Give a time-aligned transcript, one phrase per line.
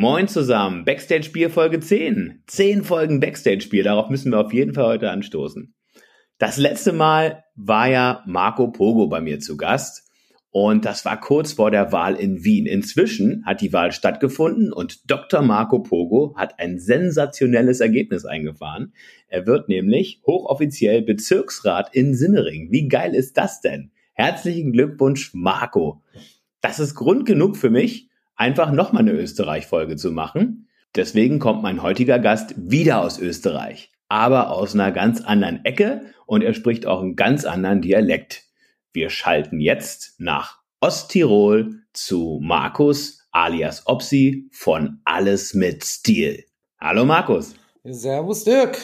[0.00, 2.44] Moin zusammen, Backstage-Bier Folge 10.
[2.46, 5.74] 10 Folgen Backstage-Bier, darauf müssen wir auf jeden Fall heute anstoßen.
[6.38, 10.08] Das letzte Mal war ja Marco Pogo bei mir zu Gast
[10.50, 12.66] und das war kurz vor der Wahl in Wien.
[12.66, 15.42] Inzwischen hat die Wahl stattgefunden und Dr.
[15.42, 18.92] Marco Pogo hat ein sensationelles Ergebnis eingefahren.
[19.26, 22.70] Er wird nämlich hochoffiziell Bezirksrat in Simmering.
[22.70, 23.90] Wie geil ist das denn?
[24.12, 26.04] Herzlichen Glückwunsch, Marco.
[26.60, 28.07] Das ist Grund genug für mich,
[28.38, 30.68] einfach nochmal eine Österreich-Folge zu machen.
[30.96, 36.42] Deswegen kommt mein heutiger Gast wieder aus Österreich, aber aus einer ganz anderen Ecke und
[36.42, 38.44] er spricht auch einen ganz anderen Dialekt.
[38.92, 46.44] Wir schalten jetzt nach Osttirol zu Markus alias Opsi von Alles mit Stil.
[46.80, 47.54] Hallo Markus.
[47.84, 48.78] Servus Dirk.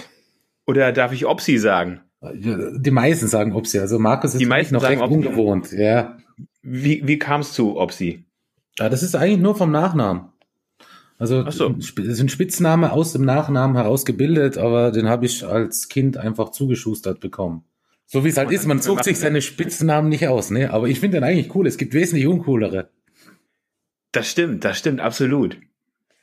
[0.66, 2.00] Oder darf ich Opsi sagen?
[2.22, 5.14] Die meisten sagen Opsi, also Markus ist Die meisten noch sagen recht Opsi.
[5.28, 5.72] ungewohnt.
[5.72, 6.16] Ja.
[6.62, 8.24] Wie, wie kam es zu Opsi?
[8.78, 10.28] Ja, das ist eigentlich nur vom Nachnamen.
[11.18, 11.68] Also so.
[11.68, 17.64] ein Spitzname aus dem Nachnamen herausgebildet, aber den habe ich als Kind einfach zugeschustert bekommen.
[18.06, 20.72] So wie es halt ist, man sucht sich seine Spitznamen nicht aus, ne?
[20.72, 21.66] Aber ich finde den eigentlich cool.
[21.66, 22.90] Es gibt wesentlich uncoolere.
[24.12, 25.58] Das stimmt, das stimmt, absolut.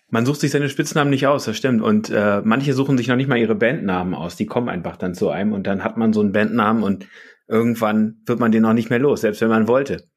[0.09, 1.81] Man sucht sich seine Spitznamen nicht aus, das stimmt.
[1.81, 4.35] Und äh, manche suchen sich noch nicht mal ihre Bandnamen aus.
[4.35, 7.07] Die kommen einfach dann zu einem und dann hat man so einen Bandnamen und
[7.47, 10.10] irgendwann wird man den auch nicht mehr los, selbst wenn man wollte.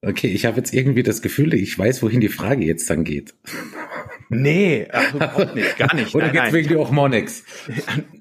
[0.00, 3.34] Okay, ich habe jetzt irgendwie das Gefühl, ich weiß, wohin die Frage jetzt dann geht.
[4.28, 6.14] Nee, überhaupt nicht, gar nicht.
[6.14, 6.52] Oder nein.
[6.52, 7.44] wegen die Ochmonix?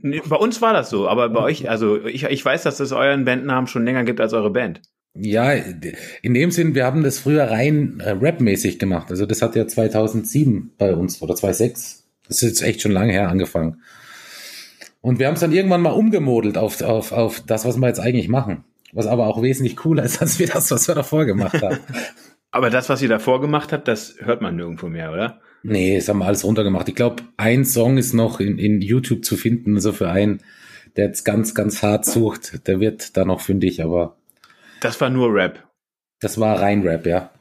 [0.01, 2.91] Nee, Bei uns war das so, aber bei euch, also ich, ich weiß, dass es
[2.91, 4.81] euren Bandnamen schon länger gibt als eure Band.
[5.13, 9.09] Ja, in dem Sinn, wir haben das früher rein äh, rapmäßig gemacht.
[9.09, 12.05] Also das hat ja 2007 bei uns oder 2006.
[12.27, 13.81] Das ist jetzt echt schon lange her angefangen.
[15.01, 17.99] Und wir haben es dann irgendwann mal umgemodelt auf, auf, auf das, was wir jetzt
[17.99, 18.63] eigentlich machen.
[18.93, 21.77] Was aber auch wesentlich cooler ist, als wir das, was wir davor gemacht haben.
[22.51, 25.41] Aber das, was ihr davor gemacht habt, das hört man nirgendwo mehr, oder?
[25.63, 26.87] nee, das haben wir alles runtergemacht.
[26.87, 29.75] Ich glaube, ein Song ist noch in, in YouTube zu finden.
[29.75, 30.39] Also für einen,
[30.95, 33.83] der jetzt ganz, ganz hart sucht, der wird da noch fündig.
[33.83, 34.15] Aber
[34.79, 35.61] Das war nur Rap.
[36.21, 37.31] das war rein Rap, ja.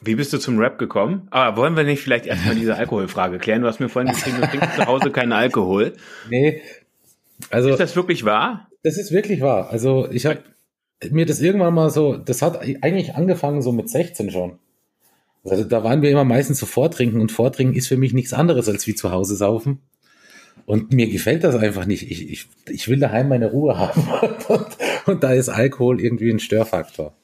[0.00, 1.28] Wie bist du zum Rap gekommen?
[1.30, 3.62] Aber wollen wir nicht vielleicht erstmal diese Alkoholfrage klären?
[3.62, 5.92] Du hast mir vorhin geschrieben, du trinkst zu Hause keinen Alkohol.
[6.28, 6.60] Nee,
[7.50, 8.68] also Ist das wirklich wahr?
[8.82, 9.70] Das ist wirklich wahr.
[9.70, 10.40] Also ich habe
[11.10, 14.58] mir das irgendwann mal so, das hat eigentlich angefangen so mit 16 schon.
[15.44, 18.68] Also da waren wir immer meistens so Vortrinken und Vortrinken ist für mich nichts anderes
[18.68, 19.80] als wie zu Hause saufen.
[20.64, 22.10] Und mir gefällt das einfach nicht.
[22.10, 24.08] Ich, ich, ich will daheim meine Ruhe haben.
[24.48, 24.66] Und,
[25.06, 27.14] und da ist Alkohol irgendwie ein Störfaktor.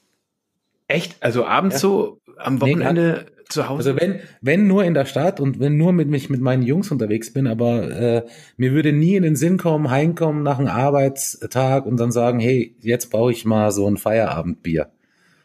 [0.87, 1.17] Echt?
[1.21, 1.81] Also abends Ja.
[1.81, 3.91] so am Nee, Wochenende zu Hause?
[3.91, 6.91] Also wenn, wenn nur in der Stadt und wenn nur mit mich mit meinen Jungs
[6.91, 8.23] unterwegs bin, aber äh,
[8.57, 12.77] mir würde nie in den Sinn kommen, heimkommen nach einem Arbeitstag und dann sagen, hey,
[12.81, 14.91] jetzt brauche ich mal so ein Feierabendbier.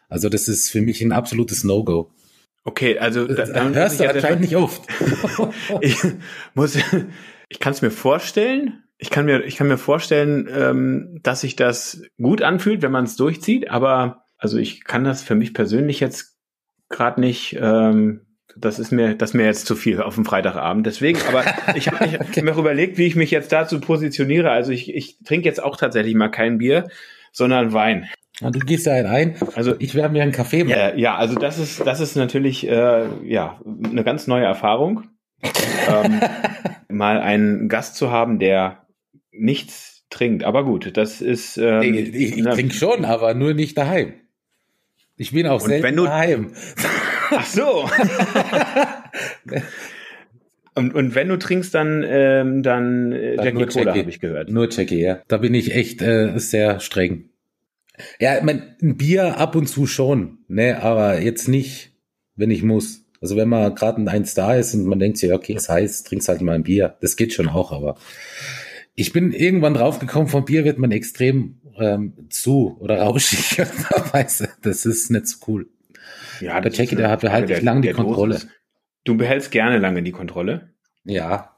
[0.10, 2.10] Also das ist für mich ein absolutes No-Go.
[2.64, 4.82] okay, also da, Da dann hörst du anscheinend nicht oft.
[5.82, 5.98] Ich
[6.54, 6.78] muss,
[7.50, 8.84] ich kann es mir vorstellen.
[8.98, 13.04] Ich kann mir, ich kann mir vorstellen, ähm, dass sich das gut anfühlt, wenn man
[13.06, 13.70] es durchzieht.
[13.70, 16.37] Aber also ich kann das für mich persönlich jetzt
[16.90, 17.58] gerade nicht.
[17.60, 18.22] Ähm,
[18.56, 20.86] das ist mir, das ist mir jetzt zu viel auf dem Freitagabend.
[20.88, 21.44] Deswegen, aber
[21.76, 24.50] ich habe ich hab mir überlegt, wie ich mich jetzt dazu positioniere.
[24.52, 26.88] Also ich, ich trinke jetzt auch tatsächlich mal kein Bier,
[27.32, 28.08] sondern Wein.
[28.40, 29.36] Ja, du gehst ja ein, ein.
[29.56, 30.78] Also Ich werde mir einen Kaffee machen.
[30.78, 35.04] ja, ja, also das ist, das ist natürlich äh, ja eine ganz neue Erfahrung,
[35.44, 36.20] ähm,
[36.90, 38.86] mal einen Gast zu haben, der
[39.32, 40.44] nichts trinkt.
[40.44, 41.58] Aber gut, das ist.
[41.58, 44.14] Ähm, ich ich, ich na- trinke schon, aber nur nicht daheim.
[45.18, 46.52] Ich bin auch Und selten wenn du- daheim.
[47.32, 47.90] Ach so.
[50.76, 54.20] und, und wenn du trinkst, dann ähm, dann äh, Dann Jackie nur Cola habe ich
[54.20, 54.50] gehört.
[54.50, 55.20] Nur Jackie, ja.
[55.28, 57.30] Da bin ich echt äh, sehr streng.
[58.20, 61.94] Ja, ich mein, ein Bier ab und zu schon, ne, aber jetzt nicht,
[62.36, 63.06] wenn ich muss.
[63.22, 66.04] Also wenn man gerade ein Eins da ist und man denkt sich, okay, es heiß,
[66.04, 66.96] trinkst halt mal ein Bier.
[67.02, 67.98] Das geht schon auch, aber
[69.00, 73.58] ich bin irgendwann draufgekommen, vom Bier wird man extrem ähm, zu oder rauschig.
[74.64, 75.70] das ist nicht so cool.
[76.42, 78.34] Ja, Der Jackie, der hat halt Frage lang die Kontrolle.
[78.34, 78.50] Dosis.
[79.04, 80.74] Du behältst gerne lange die Kontrolle.
[81.04, 81.56] Ja,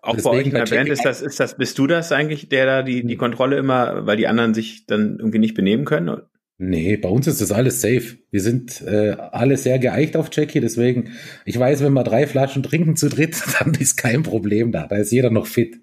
[0.00, 2.48] Auch Deswegen bei euch in der Band ist das, ist das, bist du das eigentlich,
[2.48, 6.22] der da die, die Kontrolle immer, weil die anderen sich dann irgendwie nicht benehmen können?
[6.56, 8.16] Nee, bei uns ist das alles safe.
[8.30, 11.12] Wir sind äh, alle sehr geeicht auf Jackie, deswegen,
[11.44, 14.86] ich weiß, wenn wir drei Flaschen trinken zu dritt, dann ist kein Problem da.
[14.86, 15.76] Da ist jeder noch fit.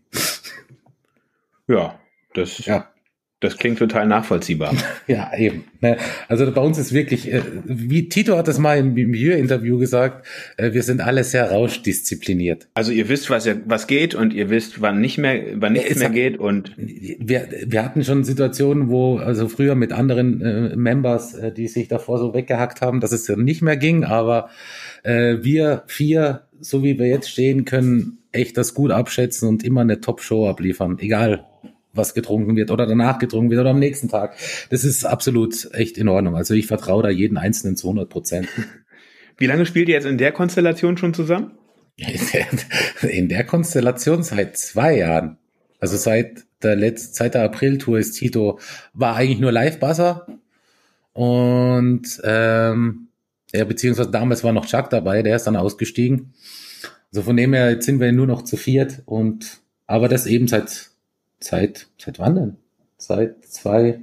[1.67, 1.99] Ja,
[2.33, 2.93] das, Ja.
[3.43, 4.73] Das klingt total nachvollziehbar.
[5.07, 5.65] ja, eben.
[5.81, 5.97] Ne?
[6.29, 10.25] Also bei uns ist wirklich, äh, wie Tito hat das mal im Milieu-Interview gesagt,
[10.55, 12.69] äh, wir sind alle sehr rauschdiszipliniert.
[12.73, 16.09] Also ihr wisst, was, was geht und ihr wisst, wann nicht mehr, wann nichts mehr
[16.09, 21.51] geht und wir, wir hatten schon Situationen, wo, also früher mit anderen äh, Members, äh,
[21.51, 24.51] die sich davor so weggehackt haben, dass es nicht mehr ging, aber
[25.03, 29.81] äh, wir vier, so wie wir jetzt stehen, können echt das gut abschätzen und immer
[29.81, 31.43] eine Top-Show abliefern, egal
[31.93, 34.35] was getrunken wird oder danach getrunken wird oder am nächsten Tag.
[34.69, 36.35] Das ist absolut echt in Ordnung.
[36.35, 38.47] Also ich vertraue da jeden Einzelnen zu 100 Prozent.
[39.37, 41.51] Wie lange spielt ihr jetzt in der Konstellation schon zusammen?
[43.01, 45.37] In der Konstellation seit zwei Jahren.
[45.79, 48.59] Also seit der letzten, seit der April-Tour ist Tito,
[48.93, 50.27] war eigentlich nur Live-Basser.
[51.13, 53.09] Und ähm,
[53.53, 56.33] ja, beziehungsweise damals war noch Chuck dabei, der ist dann ausgestiegen.
[57.11, 60.47] Also von dem her, jetzt sind wir nur noch zu viert und aber das eben
[60.47, 60.89] seit
[61.43, 62.57] Seit, seit wann denn?
[62.97, 63.99] Seit zwei,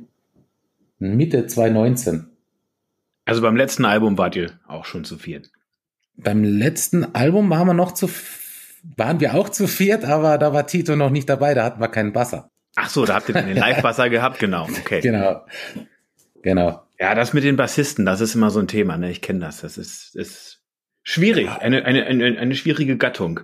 [0.98, 2.26] Mitte 2019.
[3.24, 5.50] Also beim letzten Album wart ihr auch schon zu viert.
[6.16, 8.10] Beim letzten Album waren wir noch zu,
[8.96, 11.88] waren wir auch zu viert, aber da war Tito noch nicht dabei, da hatten wir
[11.88, 12.50] keinen Basser.
[12.76, 15.00] Ach so, da habt ihr den Live-Basser gehabt, genau, okay.
[15.00, 15.46] Genau.
[16.42, 16.82] Genau.
[16.98, 19.10] Ja, das mit den Bassisten, das ist immer so ein Thema, ne?
[19.10, 19.62] Ich kenne das.
[19.62, 20.62] Das ist, ist
[21.02, 23.40] schwierig, eine, eine, eine, eine schwierige Gattung.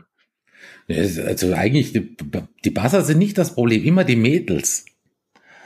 [0.88, 2.16] Also eigentlich, die,
[2.64, 4.84] die Basser sind nicht das Problem, immer die Mädels.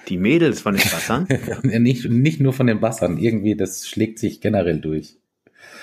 [0.09, 1.29] Die Mädels von den Bassern?
[1.63, 5.17] nicht, nicht nur von den Bassern, irgendwie, das schlägt sich generell durch.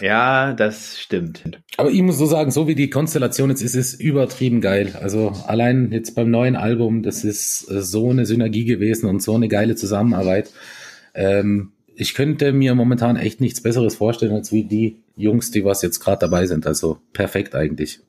[0.01, 1.59] Ja, das stimmt.
[1.77, 4.93] Aber ich muss so sagen, so wie die Konstellation jetzt ist, ist übertrieben geil.
[5.01, 9.47] Also allein jetzt beim neuen Album, das ist so eine Synergie gewesen und so eine
[9.47, 10.51] geile Zusammenarbeit.
[11.13, 15.81] Ähm, ich könnte mir momentan echt nichts Besseres vorstellen, als wie die Jungs, die was
[15.81, 16.67] jetzt gerade dabei sind.
[16.67, 17.99] Also perfekt eigentlich.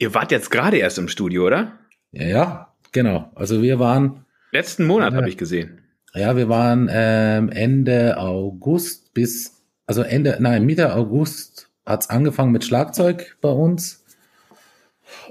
[0.00, 1.78] Ihr wart jetzt gerade erst im Studio, oder?
[2.10, 3.30] Ja, ja, genau.
[3.34, 4.24] Also wir waren.
[4.50, 5.82] Letzten Monat äh, habe ich gesehen.
[6.14, 12.64] Ja, wir waren ähm, Ende August bis, also Ende, nein, Mitte August hat's angefangen mit
[12.64, 14.02] Schlagzeug bei uns.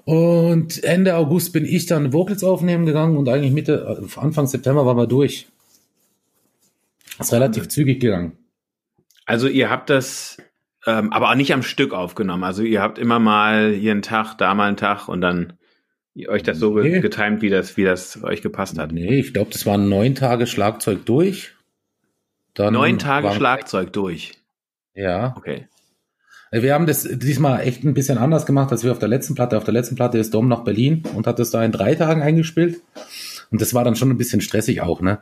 [0.05, 4.85] Und Ende August bin ich dann Vocals aufnehmen gegangen und eigentlich Mitte, äh, Anfang September
[4.85, 5.47] waren wir durch.
[7.19, 8.37] Ist relativ zügig gegangen.
[9.25, 10.37] Also ihr habt das
[10.89, 12.43] ähm, aber auch nicht am Stück aufgenommen.
[12.43, 15.53] Also ihr habt immer mal hier einen Tag, da mal einen Tag und dann
[16.27, 16.99] euch das so nee.
[16.99, 18.91] getimt, wie das, wie das euch gepasst hat.
[18.91, 21.53] Nee, ich glaube, das waren neun Tage Schlagzeug durch.
[22.55, 24.33] Dann neun Tage Schlagzeug durch.
[24.95, 25.35] Ja.
[25.37, 25.67] Okay.
[26.51, 29.35] Äh, wir haben das diesmal echt ein bisschen anders gemacht, als wir auf der letzten
[29.35, 29.57] Platte.
[29.57, 32.23] Auf der letzten Platte ist Dom nach Berlin und hat das da in drei Tagen
[32.23, 32.81] eingespielt.
[33.51, 35.19] Und das war dann schon ein bisschen stressig auch, ne?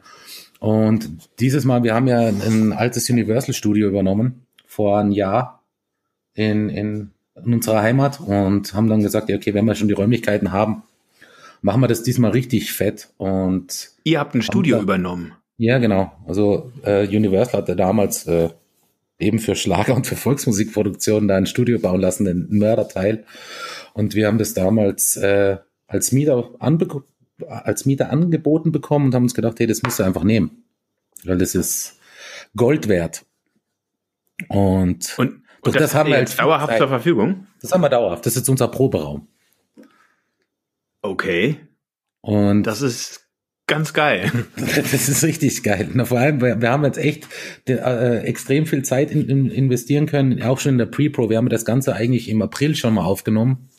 [0.59, 1.09] Und
[1.39, 5.56] dieses Mal, wir haben ja ein altes Universal Studio übernommen vor einem Jahr
[6.37, 7.11] in, in,
[7.43, 10.83] in unserer Heimat und haben dann gesagt, ja, okay, wenn wir schon die Räumlichkeiten haben,
[11.61, 13.09] machen wir das diesmal richtig fett.
[13.17, 15.33] Und ihr habt ein Studio da, übernommen.
[15.57, 16.11] Ja, genau.
[16.27, 18.49] Also äh, Universal hatte damals äh,
[19.19, 23.25] eben für Schlager und für Volksmusikproduktionen da ein Studio bauen lassen, den Mörderteil.
[23.93, 25.57] Und wir haben das damals äh,
[25.87, 26.51] als Mieter
[27.47, 30.63] als Mieter angeboten bekommen und haben uns gedacht, hey, das musst du einfach nehmen.
[31.23, 31.99] Weil das ist
[32.55, 33.25] Gold wert.
[34.49, 36.79] Und, und und das, das haben wir jetzt dauerhaft Zeit.
[36.79, 37.47] zur Verfügung?
[37.61, 38.25] Das haben wir dauerhaft.
[38.25, 39.27] Das ist jetzt unser Proberaum.
[41.01, 41.57] Okay.
[42.21, 43.27] Und das ist
[43.67, 44.31] ganz geil.
[44.55, 45.89] das ist richtig geil.
[45.93, 47.27] Na, vor allem, wir, wir haben jetzt echt
[47.67, 51.29] äh, extrem viel Zeit in, in, investieren können, auch schon in der Pre-Pro.
[51.29, 53.69] Wir haben das Ganze eigentlich im April schon mal aufgenommen,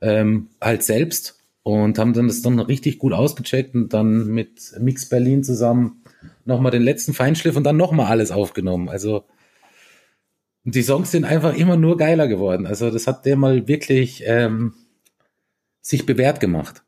[0.00, 5.08] ähm, halt selbst und haben dann das dann richtig gut ausgecheckt und dann mit Mix
[5.08, 6.02] Berlin zusammen
[6.44, 8.88] nochmal den letzten Feinschliff und dann nochmal alles aufgenommen.
[8.88, 9.24] Also
[10.64, 12.66] und die Songs sind einfach immer nur geiler geworden.
[12.66, 14.74] Also das hat der mal wirklich ähm,
[15.80, 16.84] sich bewährt gemacht.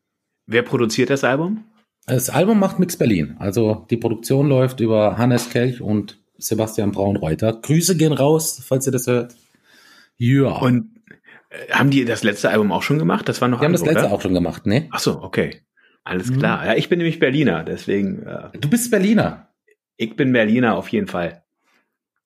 [0.47, 1.65] Wer produziert das Album?
[2.07, 3.37] Das Album macht Mix Berlin.
[3.39, 7.53] Also die Produktion läuft über Hannes Kelch und Sebastian Braunreuter.
[7.53, 9.35] Grüße gehen raus, falls ihr das hört.
[10.17, 10.51] Ja.
[10.59, 10.91] Und
[11.51, 13.29] äh, haben die das letzte Album auch schon gemacht?
[13.29, 13.61] Das war noch.
[13.61, 14.15] Die andere, haben das letzte oder?
[14.15, 14.89] auch schon gemacht, ne?
[14.91, 15.63] Ach so, okay.
[16.05, 16.39] Alles mhm.
[16.39, 16.67] klar.
[16.67, 18.23] Ja, ich bin nämlich Berliner, deswegen.
[18.23, 19.49] Äh, du bist Berliner.
[19.97, 21.43] Ich bin Berliner auf jeden Fall.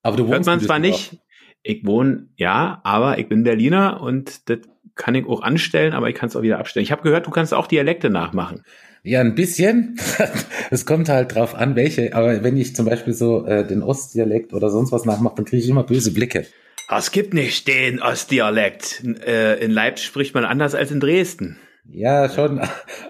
[0.03, 1.19] Aber du wohnst Hört man zwar nicht,
[1.63, 4.59] ich wohne, ja, aber ich bin Berliner und das
[4.95, 6.85] kann ich auch anstellen, aber ich kann es auch wieder abstellen.
[6.85, 8.63] Ich habe gehört, du kannst auch Dialekte nachmachen.
[9.03, 9.99] Ja, ein bisschen.
[10.71, 12.15] Es kommt halt drauf an, welche.
[12.15, 15.63] Aber wenn ich zum Beispiel so äh, den Ostdialekt oder sonst was nachmache, dann kriege
[15.63, 16.47] ich immer böse Blicke.
[16.91, 19.03] Es gibt nicht den Ostdialekt.
[19.27, 21.59] Äh, in Leipzig spricht man anders als in Dresden.
[21.89, 22.61] Ja, schon.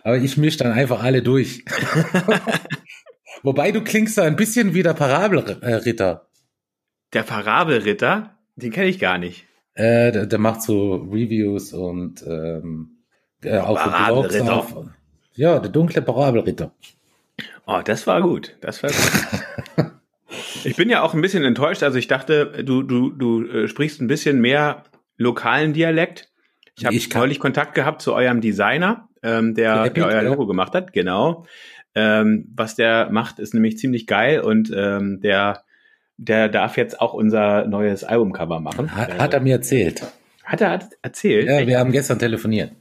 [0.05, 1.65] Aber ich mische dann einfach alle durch.
[3.43, 6.29] Wobei du klingst da ein bisschen wie der Parabelritter.
[7.13, 8.38] Der Parabelritter?
[8.59, 9.47] Den kenne ich gar nicht.
[9.75, 13.05] Äh, der, der, macht so Reviews und ähm,
[13.45, 14.87] äh, auch so Blogs auf.
[15.35, 16.73] Ja, der dunkle Parabelritter.
[17.67, 18.57] Oh, das war gut.
[18.61, 19.91] Das war gut.
[20.65, 21.85] ich bin ja auch ein bisschen enttäuscht.
[21.85, 24.83] Also ich dachte, du, du, du äh, sprichst ein bisschen mehr
[25.17, 26.29] lokalen Dialekt.
[26.77, 30.93] Ich habe neulich Kontakt gehabt zu eurem Designer, ähm, der, der euer Logo gemacht hat.
[30.93, 31.47] Genau.
[31.95, 35.63] Ähm, was der macht, ist nämlich ziemlich geil und ähm, der,
[36.19, 38.95] der darf jetzt auch unser neues Albumcover machen.
[38.95, 40.03] Hat, hat er mir erzählt.
[40.45, 41.49] Hat er erzählt?
[41.49, 42.73] Ja, wir haben gestern telefoniert.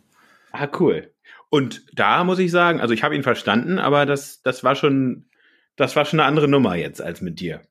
[0.52, 1.12] Ah, cool.
[1.50, 5.26] Und da muss ich sagen, also ich habe ihn verstanden, aber das, das war schon,
[5.76, 7.62] das war schon eine andere Nummer jetzt als mit dir.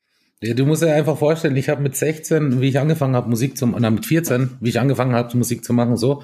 [0.42, 3.56] Ja, du musst dir einfach vorstellen, ich habe mit 16, wie ich angefangen habe, Musik
[3.56, 6.23] zu machen, mit 14, wie ich angefangen habe, Musik zu machen, so,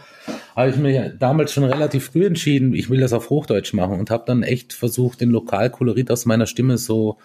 [0.54, 4.10] habe ich mir damals schon relativ früh entschieden, ich will das auf Hochdeutsch machen und
[4.10, 7.18] habe dann echt versucht, den Lokalkolorit aus meiner Stimme so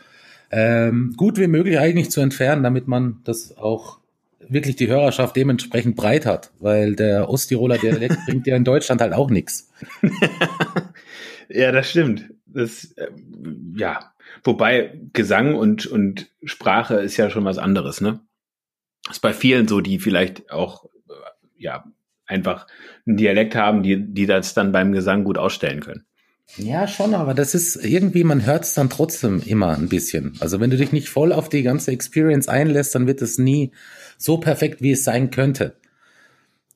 [0.52, 4.00] ähm, gut wie möglich eigentlich zu entfernen, damit man das auch
[4.40, 9.14] wirklich die Hörerschaft dementsprechend breit hat, weil der Osttiroler Dialekt bringt ja in Deutschland halt
[9.14, 9.72] auch nichts.
[11.50, 12.30] ja, das stimmt.
[12.46, 13.10] Das, äh,
[13.76, 14.14] ja,
[14.44, 18.22] Wobei Gesang und, und Sprache ist ja schon was anderes, ne?
[19.04, 21.14] Das ist bei vielen so, die vielleicht auch, äh,
[21.58, 21.86] ja,
[22.26, 22.68] einfach
[23.06, 26.06] einen Dialekt haben, die, die das dann beim Gesang gut ausstellen können.
[26.56, 30.36] Ja, schon, aber das ist irgendwie, man hört es dann trotzdem immer ein bisschen.
[30.40, 33.72] Also wenn du dich nicht voll auf die ganze Experience einlässt, dann wird es nie
[34.18, 35.76] so perfekt, wie es sein könnte.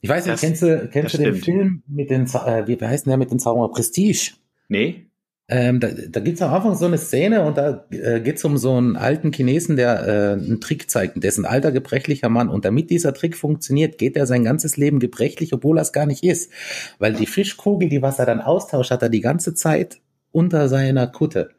[0.01, 3.05] Ich weiß nicht, das, kennst du, kennst du den Film mit den, äh, wie heißt
[3.05, 4.33] der mit den Zauberer Prestige?
[4.67, 5.07] Nee.
[5.53, 8.45] Ähm, da da gibt es am Anfang so eine Szene und da äh, geht es
[8.45, 11.21] um so einen alten Chinesen, der äh, einen Trick zeigt.
[11.21, 12.47] Der ist ein alter, gebrechlicher Mann.
[12.47, 16.05] Und damit dieser Trick funktioniert, geht er sein ganzes Leben gebrechlich, obwohl er es gar
[16.05, 16.51] nicht ist.
[16.99, 19.99] Weil die Fischkugel, die was er dann austauscht, hat er die ganze Zeit
[20.31, 21.49] unter seiner Kutte.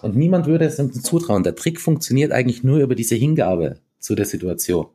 [0.00, 1.42] Und niemand würde es ihm zutrauen.
[1.42, 4.86] Der Trick funktioniert eigentlich nur über diese Hingabe zu der Situation.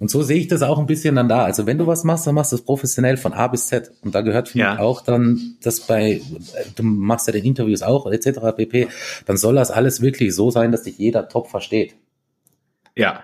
[0.00, 1.44] Und so sehe ich das auch ein bisschen dann da.
[1.44, 3.92] Also wenn du was machst, dann machst du es professionell von A bis Z.
[4.02, 4.72] Und da gehört für ja.
[4.72, 6.20] mich auch dann, dass bei,
[6.74, 8.56] du machst ja den Interviews auch, etc.
[8.56, 8.88] pp.
[9.26, 11.94] Dann soll das alles wirklich so sein, dass dich jeder top versteht.
[12.96, 13.22] Ja.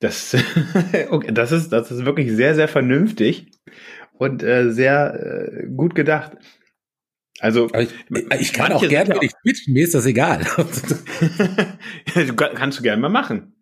[0.00, 0.36] Das,
[1.10, 3.46] okay, das ist, das ist wirklich sehr, sehr vernünftig
[4.12, 6.32] und äh, sehr äh, gut gedacht.
[7.38, 7.90] Also ich,
[8.38, 10.44] ich, kann auch gerne mit dich switchen, mir ist das egal.
[12.36, 13.55] kannst du gerne mal machen.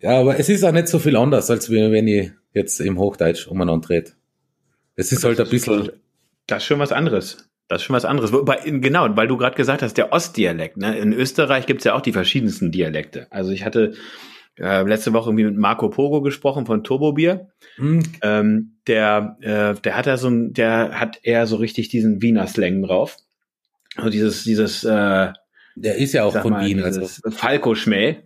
[0.00, 3.46] Ja, aber es ist auch nicht so viel anders, als wenn ich jetzt im Hochdeutsch
[3.46, 4.14] umeinander dreht.
[4.94, 5.90] Es ist halt ein bisschen.
[6.46, 7.48] Das ist schon was anderes.
[7.68, 8.32] Das ist schon was anderes.
[8.32, 10.76] Wobei, genau, weil du gerade gesagt hast, der Ostdialekt.
[10.76, 10.96] Ne?
[10.98, 13.26] In Österreich gibt's ja auch die verschiedensten Dialekte.
[13.30, 13.94] Also ich hatte
[14.58, 17.48] äh, letzte Woche irgendwie mit Marco Pogo gesprochen von Turbobier.
[17.76, 18.02] Mhm.
[18.22, 22.46] Ähm, der, äh, der hat ja so ein, der hat eher so richtig diesen Wiener
[22.46, 23.16] Slang drauf.
[23.96, 25.32] Also dieses, dieses, äh,
[25.74, 28.25] der ist ja auch von mal, Wien, also Falco-Schmäh.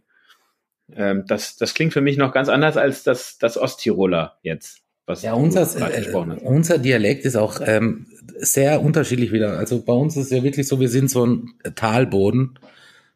[0.97, 4.78] Ähm, das, das klingt für mich noch ganz anders als das, das Osttiroler jetzt.
[5.06, 8.06] Was ja, unser, äh, unser Dialekt ist auch ähm,
[8.38, 9.59] sehr unterschiedlich wieder.
[9.59, 12.59] Also bei uns ist es ja wirklich so, wir sind so ein Talboden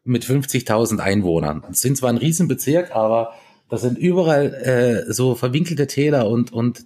[0.03, 1.63] mit 50.000 Einwohnern.
[1.71, 3.35] Es sind zwar ein Riesenbezirk, aber
[3.71, 6.85] das sind überall äh, so verwinkelte Täler und, und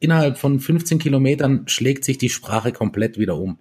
[0.00, 3.58] innerhalb von 15 Kilometern schlägt sich die Sprache komplett wieder um.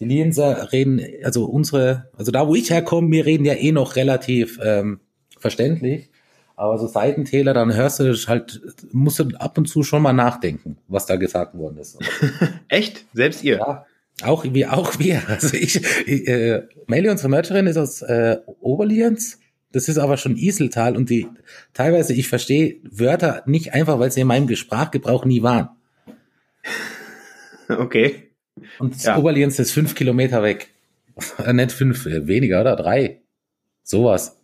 [0.00, 3.96] Die Lienser reden, also unsere, also da wo ich herkomme, wir reden ja eh noch
[3.96, 5.00] relativ ähm,
[5.36, 6.10] verständlich.
[6.56, 10.78] Aber so Seitentäler, dann hörst du halt, musst du ab und zu schon mal nachdenken,
[10.88, 11.98] was da gesagt worden ist.
[12.68, 13.04] Echt?
[13.12, 13.58] Selbst ihr?
[13.58, 13.86] Ja.
[14.22, 15.28] Auch wir, auch wir.
[15.28, 19.38] Also ich, ich äh, Melli, unsere Managerin, ist aus äh, Oberlienz.
[19.72, 21.26] Das ist aber schon Iseltal und die
[21.74, 25.68] teilweise, ich verstehe Wörter nicht einfach, weil sie in meinem Sprachgebrauch nie waren.
[27.68, 28.30] Okay.
[28.78, 29.18] Und ja.
[29.18, 30.68] Oberlienz ist fünf Kilometer weg.
[31.52, 32.76] Nicht fünf, äh, weniger, oder?
[32.76, 33.22] Drei.
[33.82, 34.38] Sowas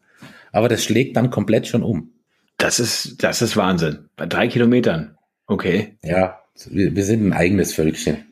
[0.53, 2.13] aber das schlägt dann komplett schon um.
[2.59, 4.09] Das ist, das ist Wahnsinn.
[4.17, 5.17] Bei drei Kilometern.
[5.47, 5.99] Okay.
[6.05, 8.27] Ja, wir, wir sind ein eigenes Völkchen.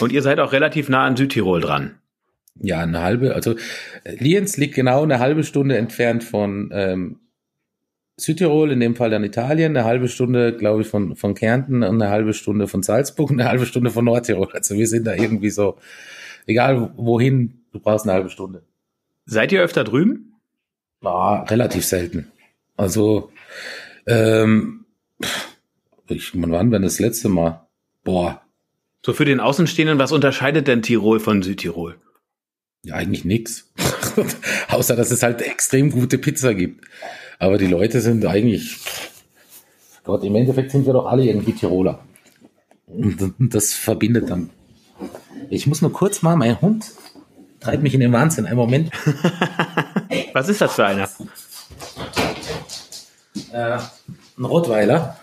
[0.00, 1.98] Und ihr seid auch relativ nah an Südtirol dran.
[2.60, 3.56] Ja, eine halbe, also
[4.04, 7.20] Lienz liegt genau eine halbe Stunde entfernt von ähm,
[8.16, 12.00] Südtirol, in dem Fall dann Italien, eine halbe Stunde, glaube ich, von, von Kärnten und
[12.00, 14.48] eine halbe Stunde von Salzburg und eine halbe Stunde von Nordtirol.
[14.52, 15.76] Also wir sind da irgendwie so,
[16.46, 18.62] egal wohin, du brauchst eine halbe Stunde.
[19.26, 20.35] Seid ihr öfter drüben?
[21.00, 22.30] War relativ selten.
[22.76, 23.30] Also,
[24.06, 24.84] ähm,
[26.08, 27.66] ich, wann war denn das letzte Mal?
[28.04, 28.42] Boah.
[29.04, 31.96] So für den Außenstehenden, was unterscheidet denn Tirol von Südtirol?
[32.84, 33.72] Ja, eigentlich nix.
[34.68, 36.84] Außer, dass es halt extrem gute Pizza gibt.
[37.38, 38.78] Aber die Leute sind eigentlich,
[40.04, 42.04] Gott, im Endeffekt sind wir doch alle irgendwie Tiroler.
[42.86, 44.50] Und das verbindet dann.
[45.50, 46.92] Ich muss nur kurz mal, mein Hund
[47.66, 48.46] treibt mich in den Wahnsinn.
[48.46, 48.90] Einen Moment.
[50.32, 51.08] Was ist das für einer?
[53.52, 53.78] Äh,
[54.38, 55.18] ein Rottweiler.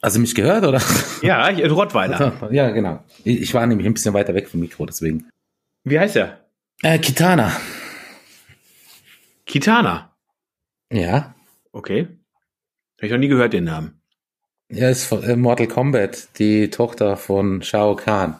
[0.00, 0.80] Also mich gehört, oder?
[1.22, 2.48] Ja, ein Rottweiler.
[2.52, 3.02] Ja, genau.
[3.24, 5.28] Ich war nämlich ein bisschen weiter weg vom Mikro, deswegen.
[5.82, 6.44] Wie heißt er?
[6.82, 7.52] Äh, Kitana.
[9.46, 10.14] Kitana.
[10.92, 11.34] Ja.
[11.72, 12.02] Okay.
[12.98, 14.00] Habe ich noch nie gehört, den Namen.
[14.68, 18.36] Er ist von äh, Mortal Kombat, die Tochter von Shao Kahn.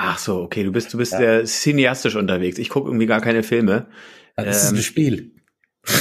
[0.00, 1.44] Ach so, okay, du bist, du bist ja.
[1.44, 2.58] cineastisch unterwegs.
[2.58, 3.86] Ich gucke irgendwie gar keine Filme.
[4.36, 5.32] Das ist ein Spiel.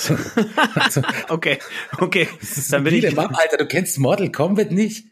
[0.74, 1.58] Also, okay,
[1.98, 2.28] okay.
[2.70, 3.14] Dann bin ich.
[3.14, 5.06] Mann, Alter, du kennst Mortal Kombat nicht?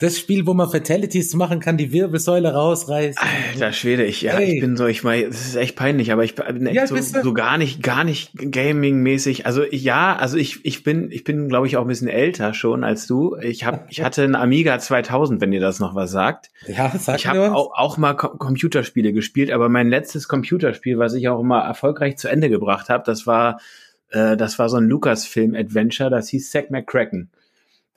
[0.00, 3.22] Das Spiel, wo man Fatalities machen kann, die Wirbelsäule rausreißen.
[3.52, 4.54] Alter Schwede, ich, ja, hey.
[4.54, 6.96] ich bin so, ich meine, das ist echt peinlich, aber ich bin echt ja, so,
[6.96, 9.44] so, gar nicht, gar nicht Gaming-mäßig.
[9.44, 12.82] Also ja, also ich, ich bin, ich bin, glaube ich, auch ein bisschen älter schon
[12.82, 13.36] als du.
[13.42, 16.50] Ich hab, ich hatte einen Amiga 2000, wenn ihr das noch was sagt.
[16.66, 21.12] Ja, sag Ich habe auch, auch mal Co Computerspiele gespielt, aber mein letztes Computerspiel, was
[21.12, 23.60] ich auch immer erfolgreich zu Ende gebracht habe, das war,
[24.08, 27.28] äh, das war so ein Lucasfilm-Adventure, das hieß Zack McCracken.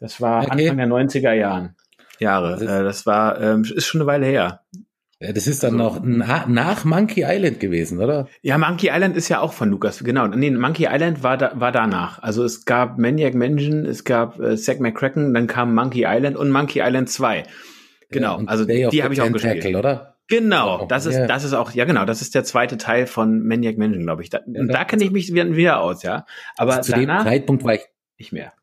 [0.02, 0.70] Das war okay.
[0.70, 1.78] Anfang der 90er Jahren.
[2.20, 2.52] Jahre.
[2.52, 4.62] Das, äh, das war, ähm, ist schon eine Weile her.
[5.24, 8.28] Ja, das ist dann also, noch na, nach Monkey Island gewesen, oder?
[8.42, 10.28] Ja, Monkey Island ist ja auch von Lucas, genau.
[10.28, 12.22] Nee, Monkey Island war da, war danach.
[12.22, 16.52] Also es gab Maniac Mansion, es gab äh, Zack McCracken, dann kam Monkey Island und
[16.52, 17.44] Monkey Island 2.
[18.10, 19.76] Genau, ja, also die habe ich auch gespielt.
[19.76, 20.18] oder?
[20.28, 23.46] Genau, oh, das ist das ist auch ja genau, das ist der zweite Teil von
[23.46, 24.30] Maniac Mansion, glaube ich.
[24.30, 26.26] Da, ja, und da kenne ich mich wieder aus, ja.
[26.58, 27.86] Aber zu dem Zeitpunkt war ich
[28.18, 28.54] nicht mehr.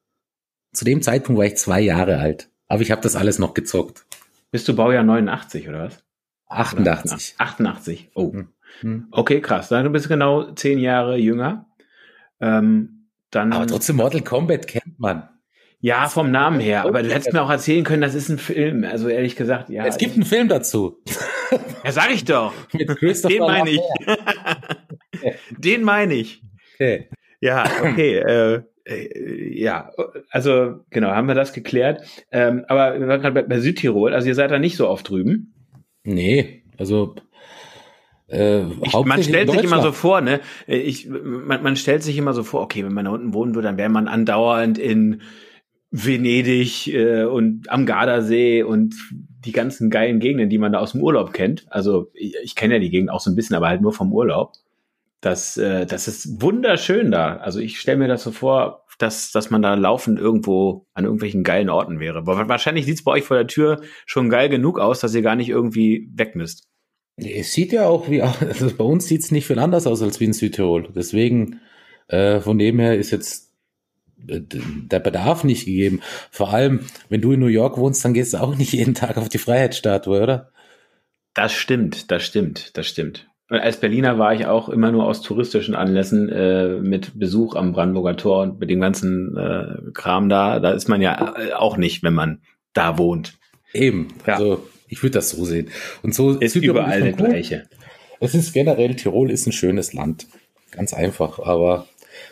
[0.73, 2.51] Zu dem Zeitpunkt war ich zwei Jahre alt.
[2.71, 4.07] Aber ich habe das alles noch gezockt.
[4.53, 6.05] Bist du Baujahr 89 oder was?
[6.47, 7.35] 88.
[7.37, 8.11] 88.
[8.15, 8.33] Oh.
[8.33, 8.49] Hm.
[8.81, 9.09] hm.
[9.11, 9.69] Okay, krass.
[9.69, 11.67] Dann bist du genau zehn Jahre jünger.
[12.41, 15.29] Ähm, dann, aber trotzdem Mortal Kombat kennt man.
[15.81, 16.85] Ja, vom Namen her.
[16.85, 18.85] Aber du hättest mir auch erzählen können, das ist ein Film.
[18.85, 19.85] Also ehrlich gesagt, ja.
[19.85, 21.03] Es gibt einen Film dazu.
[21.83, 22.53] Ja, sag ich doch.
[22.73, 23.81] Den meine ich.
[25.51, 26.45] Den meine ich.
[26.75, 27.09] Okay.
[27.41, 28.19] Ja, okay.
[28.19, 29.91] Äh, ja,
[30.31, 32.03] also genau, haben wir das geklärt.
[32.31, 35.09] Ähm, aber wir waren gerade bei, bei, Südtirol, also ihr seid da nicht so oft
[35.09, 35.55] drüben.
[36.05, 37.15] Nee, also
[38.29, 40.41] äh, ich, man stellt sich immer so vor, ne?
[40.67, 43.69] Ich, man, man stellt sich immer so vor, okay, wenn man da unten wohnen würde,
[43.69, 45.23] dann wäre man andauernd in
[45.91, 48.95] Venedig äh, und am Gardasee und
[49.45, 51.67] die ganzen geilen Gegenden, die man da aus dem Urlaub kennt.
[51.71, 54.13] Also ich, ich kenne ja die Gegend auch so ein bisschen, aber halt nur vom
[54.13, 54.53] Urlaub.
[55.21, 57.37] Das, äh, das ist wunderschön da.
[57.37, 61.43] Also ich stelle mir das so vor, dass, dass man da laufend irgendwo an irgendwelchen
[61.43, 62.19] geilen Orten wäre.
[62.19, 65.37] Aber wahrscheinlich sieht's bei euch vor der Tür schon geil genug aus, dass ihr gar
[65.37, 66.69] nicht irgendwie weg müsst.
[67.17, 70.25] Es sieht ja auch wie, also bei uns sieht's nicht viel anders aus als wie
[70.25, 70.91] in Südtirol.
[70.95, 71.61] Deswegen,
[72.09, 73.53] äh, von dem her ist jetzt
[74.27, 76.01] äh, der Bedarf nicht gegeben.
[76.31, 79.17] Vor allem, wenn du in New York wohnst, dann gehst du auch nicht jeden Tag
[79.17, 80.53] auf die Freiheitsstatue, oder?
[81.35, 83.30] Das stimmt, das stimmt, das stimmt.
[83.51, 88.17] Als Berliner war ich auch immer nur aus touristischen Anlässen äh, mit Besuch am Brandenburger
[88.17, 90.61] Tor und mit dem ganzen äh, Kram da.
[90.61, 93.35] Da ist man ja äh, auch nicht, wenn man da wohnt.
[93.73, 94.09] Eben.
[94.25, 94.35] Ja.
[94.35, 95.69] Also ich würde das so sehen.
[96.03, 97.65] Und so ist überall der gleiche.
[98.21, 100.29] Es ist generell Tirol ist ein schönes Land,
[100.71, 101.41] ganz einfach.
[101.41, 101.87] Aber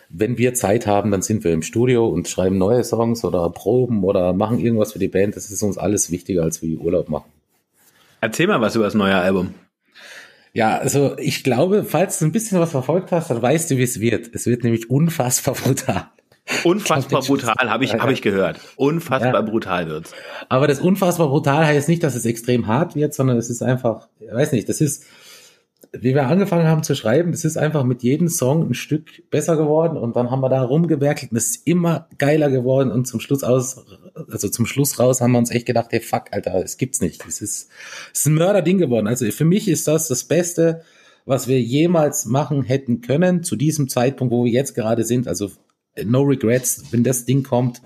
[0.08, 4.04] wenn wir Zeit haben, dann sind wir im Studio und schreiben neue Songs oder proben
[4.04, 5.34] oder machen irgendwas für die Band.
[5.34, 7.30] Das ist uns alles wichtiger als wie Urlaub machen.
[8.20, 9.54] Erzähl mal was über das neue Album.
[10.52, 13.82] Ja, also ich glaube, falls du ein bisschen was verfolgt hast, dann weißt du, wie
[13.82, 14.30] es wird.
[14.34, 16.10] Es wird nämlich unfassbar brutal.
[16.64, 18.58] Unfassbar brutal, habe ich, hab ich gehört.
[18.76, 19.40] Unfassbar ja.
[19.42, 20.12] brutal wird's.
[20.48, 24.08] Aber das unfassbar brutal heißt nicht, dass es extrem hart wird, sondern es ist einfach,
[24.18, 25.04] ich weiß nicht, das ist,
[25.92, 29.56] wie wir angefangen haben zu schreiben, es ist einfach mit jedem Song ein Stück besser
[29.56, 33.20] geworden und dann haben wir da rumgewerkelt und es ist immer geiler geworden und zum
[33.20, 33.84] Schluss aus,
[34.30, 37.24] also zum Schluss raus haben wir uns echt gedacht, hey fuck, Alter, es gibt's nicht.
[37.26, 37.68] Es ist,
[38.12, 39.06] es ist ein Mörderding geworden.
[39.06, 40.82] Also für mich ist das das Beste,
[41.24, 45.28] was wir jemals machen hätten können zu diesem Zeitpunkt, wo wir jetzt gerade sind.
[45.28, 45.50] Also
[46.04, 47.82] no regrets, wenn das Ding kommt,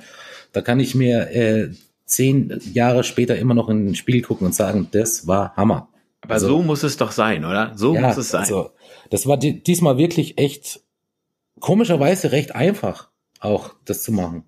[0.53, 1.71] da kann ich mir äh,
[2.05, 5.89] zehn Jahre später immer noch in ein Spiel gucken und sagen, das war Hammer.
[6.21, 7.73] Aber also, so muss es doch sein, oder?
[7.75, 8.43] So ja, muss es sein.
[8.43, 8.71] Also,
[9.11, 10.81] das war diesmal wirklich echt
[11.59, 13.09] komischerweise recht einfach,
[13.41, 14.45] auch das zu machen.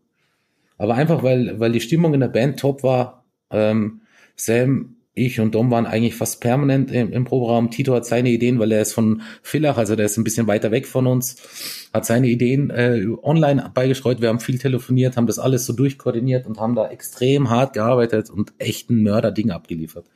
[0.79, 3.25] Aber einfach, weil, weil die Stimmung in der Band top war.
[3.51, 4.03] Ähm,
[4.37, 7.71] Sam, ich und Dom waren eigentlich fast permanent im, im Proberaum.
[7.71, 10.73] Tito hat seine Ideen, weil er ist von Villach, also der ist ein bisschen weiter
[10.73, 14.21] weg von uns, hat seine Ideen äh, online beigestreut.
[14.21, 18.29] Wir haben viel telefoniert, haben das alles so durchkoordiniert und haben da extrem hart gearbeitet
[18.29, 20.07] und echt ein Mörderding abgeliefert.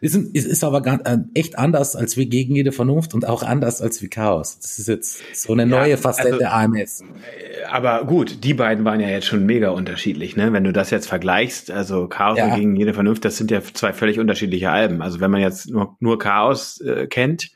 [0.00, 3.42] Ist, ist, ist aber gar, äh, echt anders als wie gegen jede Vernunft und auch
[3.42, 4.58] anders als wie Chaos.
[4.58, 7.00] Das ist jetzt so eine neue ja, Facette also, AMS.
[7.00, 10.52] Äh, aber gut, die beiden waren ja jetzt schon mega unterschiedlich, ne?
[10.52, 12.54] Wenn du das jetzt vergleichst, also Chaos ja.
[12.54, 15.02] gegen jede Vernunft, das sind ja zwei völlig unterschiedliche Alben.
[15.02, 17.50] Also wenn man jetzt nur, nur Chaos äh, kennt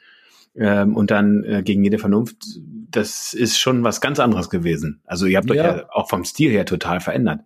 [0.57, 2.37] ähm, und dann äh, gegen jede Vernunft,
[2.91, 5.01] das ist schon was ganz anderes gewesen.
[5.05, 5.55] Also ihr habt ja.
[5.55, 7.41] euch ja auch vom Stil her total verändert.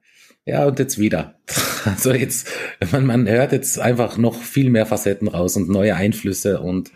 [0.45, 1.35] Ja, und jetzt wieder.
[1.85, 2.49] Also jetzt,
[2.93, 6.93] man, man hört jetzt einfach noch viel mehr Facetten raus und neue Einflüsse und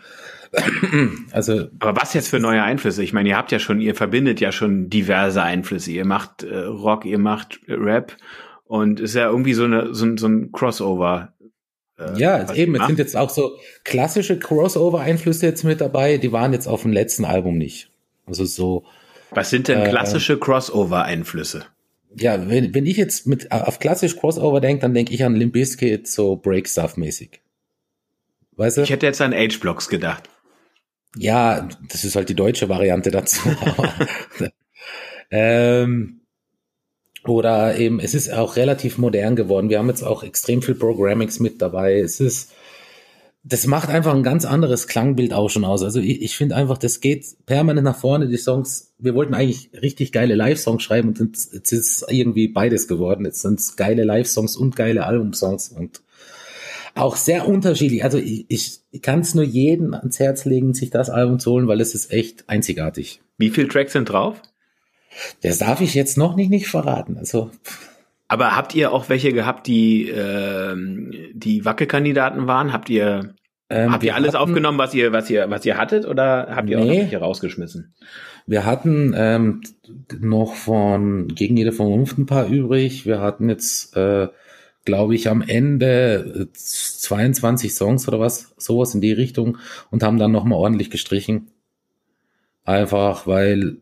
[1.31, 1.67] also.
[1.79, 3.03] Aber was jetzt für neue Einflüsse?
[3.03, 5.91] Ich meine, ihr habt ja schon, ihr verbindet ja schon diverse Einflüsse.
[5.91, 8.15] Ihr macht äh, Rock, ihr macht Rap
[8.65, 11.33] und ist ja irgendwie so eine so, so ein Crossover.
[11.99, 12.75] Äh, ja, eben.
[12.75, 16.17] Es sind jetzt auch so klassische Crossover-Einflüsse jetzt mit dabei.
[16.17, 17.91] Die waren jetzt auf dem letzten Album nicht.
[18.25, 18.85] Also so.
[19.31, 21.65] Was sind denn äh, klassische äh, Crossover-Einflüsse?
[22.19, 25.53] Ja, wenn, wenn ich jetzt mit auf klassisch Crossover denke, dann denke ich an Limp
[25.53, 27.41] Bizkit so Break Stuff mäßig.
[28.55, 28.81] Weißt du?
[28.81, 30.29] Ich hätte jetzt an H-Blocks gedacht.
[31.15, 33.39] Ja, das ist halt die deutsche Variante dazu.
[35.31, 36.21] ähm,
[37.23, 39.69] oder eben, es ist auch relativ modern geworden.
[39.69, 41.99] Wir haben jetzt auch extrem viel Programmings mit dabei.
[41.99, 42.53] Es ist,
[43.49, 45.81] das macht einfach ein ganz anderes Klangbild auch schon aus.
[45.81, 48.27] Also ich, ich finde einfach, das geht permanent nach vorne.
[48.27, 52.87] Die Songs, wir wollten eigentlich richtig geile Live-Songs schreiben und jetzt, jetzt ist irgendwie beides
[52.87, 53.25] geworden.
[53.25, 56.01] Jetzt sind es geile Live-Songs und geile Album-Songs und
[56.93, 58.03] auch sehr unterschiedlich.
[58.03, 61.67] Also ich, ich kann es nur jedem ans Herz legen, sich das Album zu holen,
[61.67, 63.21] weil es ist echt einzigartig.
[63.37, 64.41] Wie viele Tracks sind drauf?
[65.41, 67.17] Das darf ich jetzt noch nicht, nicht verraten.
[67.17, 67.51] Also.
[68.27, 70.75] Aber habt ihr auch welche gehabt, die äh,
[71.33, 72.73] die Wackelkandidaten waren?
[72.73, 73.35] Habt ihr
[73.69, 76.69] ähm, habt ihr alles hatten, aufgenommen, was ihr was ihr was ihr hattet, oder habt
[76.69, 77.93] ihr nee, auch welche rausgeschmissen?
[78.45, 79.61] Wir hatten ähm,
[80.19, 83.05] noch von gegen jede Vernunft ein paar übrig.
[83.05, 84.29] Wir hatten jetzt äh,
[84.87, 89.57] glaube ich, am Ende 22 Songs oder was, sowas in die Richtung
[89.91, 91.51] und haben dann nochmal ordentlich gestrichen.
[92.63, 93.79] Einfach, weil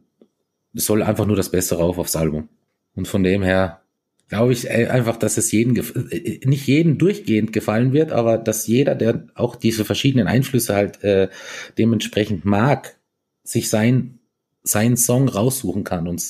[0.74, 2.50] es soll einfach nur das Beste rauf aufs Album.
[2.95, 3.82] Und von dem her
[4.28, 8.96] glaube ich einfach, dass es jeden, äh, nicht jeden durchgehend gefallen wird, aber dass jeder,
[8.96, 11.30] der auch diese verschiedenen Einflüsse halt äh,
[11.78, 12.98] dementsprechend mag,
[13.44, 14.20] sich sein,
[14.64, 16.24] seinen Song raussuchen kann und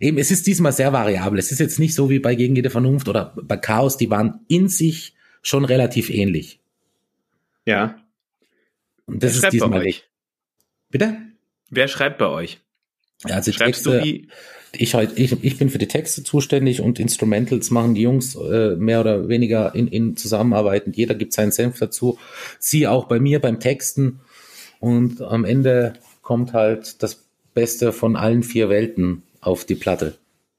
[0.00, 1.38] eben, es ist diesmal sehr variabel.
[1.38, 4.40] Es ist jetzt nicht so wie bei Gegen jede Vernunft oder bei Chaos, die waren
[4.48, 6.60] in sich schon relativ ähnlich.
[7.64, 8.02] Ja.
[9.06, 10.08] Und das Wer ist diesmal nicht.
[10.90, 11.16] Bitte?
[11.70, 12.60] Wer schreibt bei euch?
[13.24, 14.28] Also Schreibst Texte, du die?
[14.72, 18.76] Ich, halt, ich, ich bin für die Texte zuständig und Instrumentals machen die Jungs äh,
[18.76, 20.92] mehr oder weniger in, in Zusammenarbeiten.
[20.92, 22.18] Jeder gibt seinen Senf dazu.
[22.58, 24.20] Sie auch bei mir beim Texten.
[24.78, 27.24] Und am Ende kommt halt das
[27.54, 30.18] Beste von allen vier Welten auf die Platte.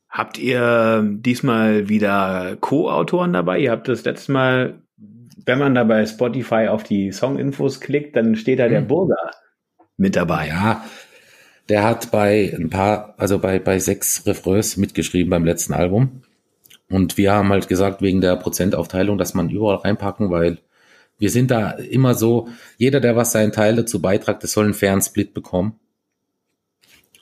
[0.10, 3.60] Habt ihr diesmal wieder Co-Autoren dabei?
[3.60, 4.82] Ihr habt das letzte Mal,
[5.46, 8.72] wenn man da bei Spotify auf die Song-Infos klickt, dann steht da hm.
[8.72, 9.32] der Burger
[9.98, 10.48] mit dabei.
[10.48, 10.86] Ja,
[11.70, 16.24] der hat bei ein paar, also bei, bei sechs Refrains mitgeschrieben beim letzten Album.
[16.90, 20.60] Und wir haben halt gesagt, wegen der Prozentaufteilung, dass man überall reinpacken, weil
[21.20, 24.74] wir sind da immer so, jeder, der was seinen Teil dazu beitragt, der soll einen
[24.74, 25.80] fairen Split bekommen.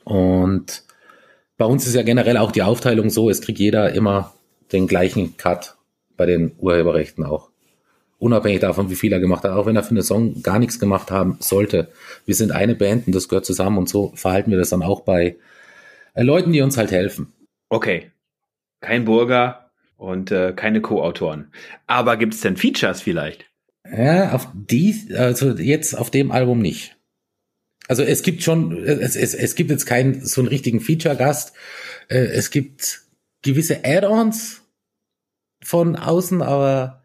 [0.03, 0.83] Und
[1.57, 4.33] bei uns ist ja generell auch die Aufteilung so, es kriegt jeder immer
[4.71, 5.77] den gleichen Cut
[6.17, 7.49] bei den Urheberrechten auch.
[8.17, 10.79] Unabhängig davon, wie viel er gemacht hat, auch wenn er für einen Song gar nichts
[10.79, 11.89] gemacht haben sollte.
[12.25, 15.01] Wir sind eine Band und das gehört zusammen und so verhalten wir das dann auch
[15.01, 15.35] bei
[16.13, 17.33] äh, Leuten, die uns halt helfen.
[17.69, 18.11] Okay.
[18.79, 21.51] Kein Burger und äh, keine Co-Autoren.
[21.87, 23.45] Aber gibt es denn Features vielleicht?
[23.91, 26.95] Ja, auf die, also jetzt auf dem Album nicht.
[27.87, 31.53] Also es gibt schon, es, es, es gibt jetzt keinen so einen richtigen Feature-Gast.
[32.07, 33.01] Äh, es gibt
[33.43, 34.63] gewisse Add-ons
[35.63, 37.04] von außen, aber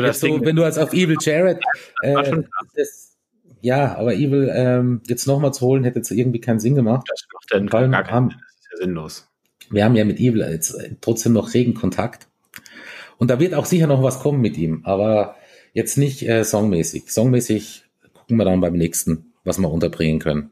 [0.00, 1.58] so, das so wenn du als auf Evil Jared,
[2.02, 2.42] äh,
[2.74, 3.16] das,
[3.60, 7.06] ja, aber Evil ähm, jetzt nochmal zu holen, hätte jetzt irgendwie keinen Sinn gemacht.
[7.08, 8.38] Das macht dann gar, gar keinen Sinn.
[8.40, 9.28] Das ist ja sinnlos.
[9.70, 12.28] Wir haben ja mit Evil jetzt trotzdem noch regen Kontakt.
[13.18, 15.36] Und da wird auch sicher noch was kommen mit ihm, aber
[15.72, 17.10] jetzt nicht äh, songmäßig.
[17.10, 20.50] Songmäßig gucken wir dann beim nächsten was wir unterbringen können.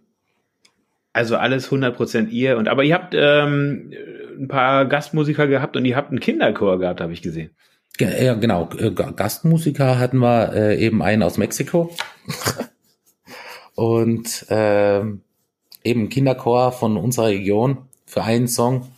[1.12, 2.56] Also alles 100% ihr.
[2.56, 3.92] Und aber ihr habt ähm,
[4.38, 7.50] ein paar Gastmusiker gehabt und ihr habt einen Kinderchor gehabt, habe ich gesehen.
[8.00, 8.68] Ja, genau.
[8.76, 11.94] Äh, Gastmusiker hatten wir äh, eben einen aus Mexiko
[13.76, 15.02] und äh,
[15.84, 18.88] eben Kinderchor von unserer Region für einen Song.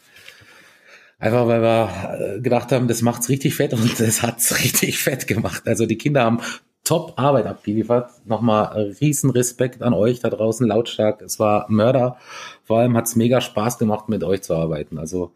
[1.18, 5.26] Einfach weil wir äh, gedacht haben, das macht's richtig fett und das hat's richtig fett
[5.26, 5.62] gemacht.
[5.66, 6.40] Also die Kinder haben
[6.84, 8.10] Top-Arbeit abgeliefert.
[8.26, 11.20] Nochmal riesen Respekt an euch da draußen, lautstark.
[11.20, 12.16] Es war Mörder.
[12.64, 14.98] Vor allem hat es mega Spaß gemacht, mit euch zu arbeiten.
[14.98, 15.32] Also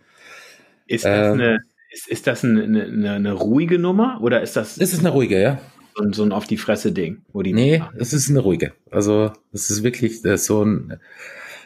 [0.87, 1.59] ist das, äh, eine,
[1.91, 4.79] ist, ist das eine, eine, eine, ruhige Nummer oder ist das?
[4.79, 5.61] Es ist eine ruhige, ja.
[5.97, 7.53] So ein, so ein auf die Fresse Ding, wo die.
[7.53, 8.73] Nee, es ist eine ruhige.
[8.91, 11.01] Also es ist wirklich äh, so ein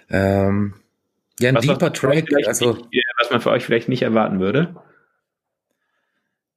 [0.08, 0.74] ähm,
[1.38, 2.28] ja ein was deeper Track.
[2.46, 4.74] Also nicht, was man für euch vielleicht nicht erwarten würde.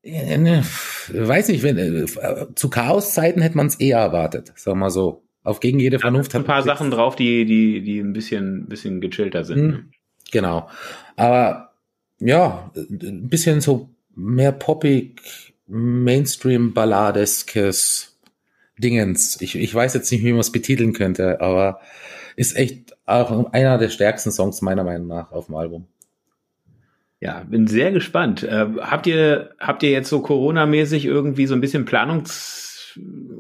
[0.04, 0.64] Ne,
[1.10, 2.06] weiß nicht, wenn, äh,
[2.56, 5.24] zu Chaoszeiten hätte man es eher erwartet, sag mal so.
[5.44, 6.34] Auf gegen jede Vernunft.
[6.34, 9.58] Ja, ein paar Sachen drauf, die, die, die ein bisschen, bisschen gechillter sind.
[9.58, 9.92] Hm,
[10.30, 10.70] genau.
[11.16, 11.67] Aber
[12.20, 18.18] ja, ein bisschen so mehr poppig, Mainstream-Balladeskes
[18.78, 19.42] Dingens.
[19.42, 21.82] Ich, ich weiß jetzt nicht, wie man es betiteln könnte, aber
[22.36, 25.88] ist echt auch einer der stärksten Songs meiner Meinung nach auf dem Album.
[27.20, 28.44] Ja, bin sehr gespannt.
[28.44, 32.68] Äh, habt ihr habt ihr jetzt so Corona-mäßig irgendwie so ein bisschen Planungs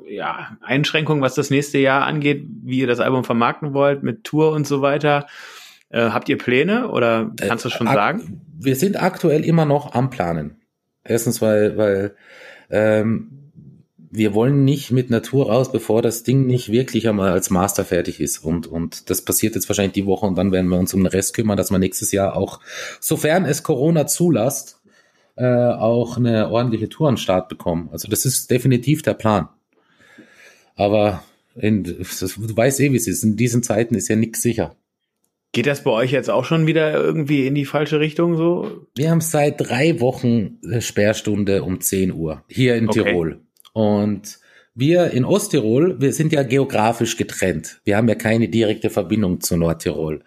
[0.07, 4.51] ja, Einschränkungen, was das nächste Jahr angeht, wie ihr das Album vermarkten wollt mit Tour
[4.51, 5.27] und so weiter?
[5.89, 8.41] Äh, habt ihr Pläne oder kannst du schon äh, sagen?
[8.59, 10.61] Wir sind aktuell immer noch am Planen.
[11.03, 12.15] Erstens, weil, weil
[12.69, 13.51] ähm,
[14.09, 18.19] wir wollen nicht mit Natur raus, bevor das Ding nicht wirklich einmal als Master fertig
[18.19, 18.39] ist.
[18.39, 21.07] Und, und das passiert jetzt wahrscheinlich die Woche und dann werden wir uns um den
[21.07, 22.59] Rest kümmern, dass wir nächstes Jahr auch,
[22.99, 24.81] sofern es Corona zulässt,
[25.35, 27.89] äh, auch eine ordentliche Tour an Start bekommen.
[27.91, 29.49] Also das ist definitiv der Plan.
[30.75, 31.23] Aber
[31.55, 33.23] in, das, du weißt eh, wie es ist.
[33.23, 34.75] In diesen Zeiten ist ja nichts sicher.
[35.57, 38.85] Geht das bei euch jetzt auch schon wieder irgendwie in die falsche Richtung so?
[38.95, 43.01] Wir haben seit drei Wochen Sperrstunde um 10 Uhr hier in okay.
[43.01, 43.39] Tirol.
[43.73, 44.37] Und
[44.75, 47.81] wir in Osttirol, wir sind ja geografisch getrennt.
[47.85, 50.21] Wir haben ja keine direkte Verbindung zu Nordtirol.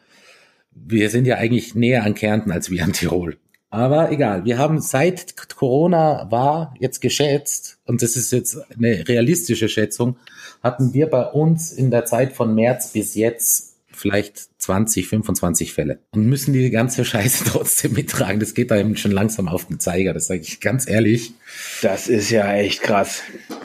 [0.73, 3.37] Wir sind ja eigentlich näher an Kärnten als wir an Tirol.
[3.69, 9.69] Aber egal, wir haben seit Corona war jetzt geschätzt, und das ist jetzt eine realistische
[9.69, 10.17] Schätzung,
[10.61, 13.70] hatten wir bei uns in der Zeit von März bis jetzt
[14.01, 18.41] vielleicht 20, 25 Fälle und müssen die ganze Scheiße trotzdem mittragen.
[18.41, 21.35] Das geht da eben schon langsam auf den Zeiger, das sage ich ganz ehrlich.
[21.83, 23.23] Das ist ja echt krass.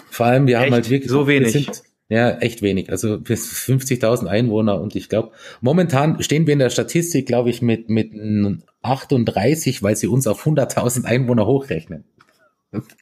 [0.09, 0.65] Vor allem, wir echt?
[0.65, 1.51] haben halt wirklich so wenig.
[1.53, 2.91] Sind, ja, echt wenig.
[2.91, 7.61] Also bis 50.000 Einwohner und ich glaube, momentan stehen wir in der Statistik, glaube ich,
[7.61, 8.11] mit, mit
[8.83, 12.03] 38, weil sie uns auf 100.000 Einwohner hochrechnen.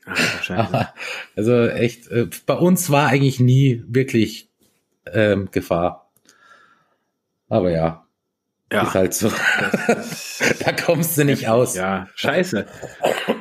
[0.05, 0.93] Ach,
[1.35, 4.49] also echt, äh, bei uns war eigentlich nie wirklich
[5.11, 6.02] ähm, Gefahr.
[7.53, 8.07] Aber ja,
[8.71, 8.81] ja.
[8.81, 9.29] ist halt so.
[10.65, 11.75] da kommst du nicht aus.
[11.75, 12.65] Ja, scheiße.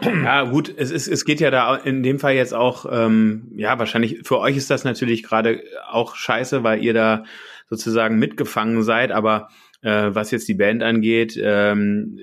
[0.03, 3.79] Ja, gut, es ist, es geht ja da in dem Fall jetzt auch, ähm, ja,
[3.79, 7.25] wahrscheinlich für euch ist das natürlich gerade auch scheiße, weil ihr da
[7.71, 9.49] sozusagen mitgefangen seid, aber
[9.81, 12.21] äh, was jetzt die Band angeht, ähm,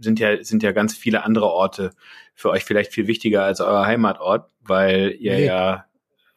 [0.00, 1.92] sind ja, sind ja ganz viele andere Orte
[2.34, 5.46] für euch vielleicht viel wichtiger als euer Heimatort, weil ihr nee.
[5.46, 5.84] ja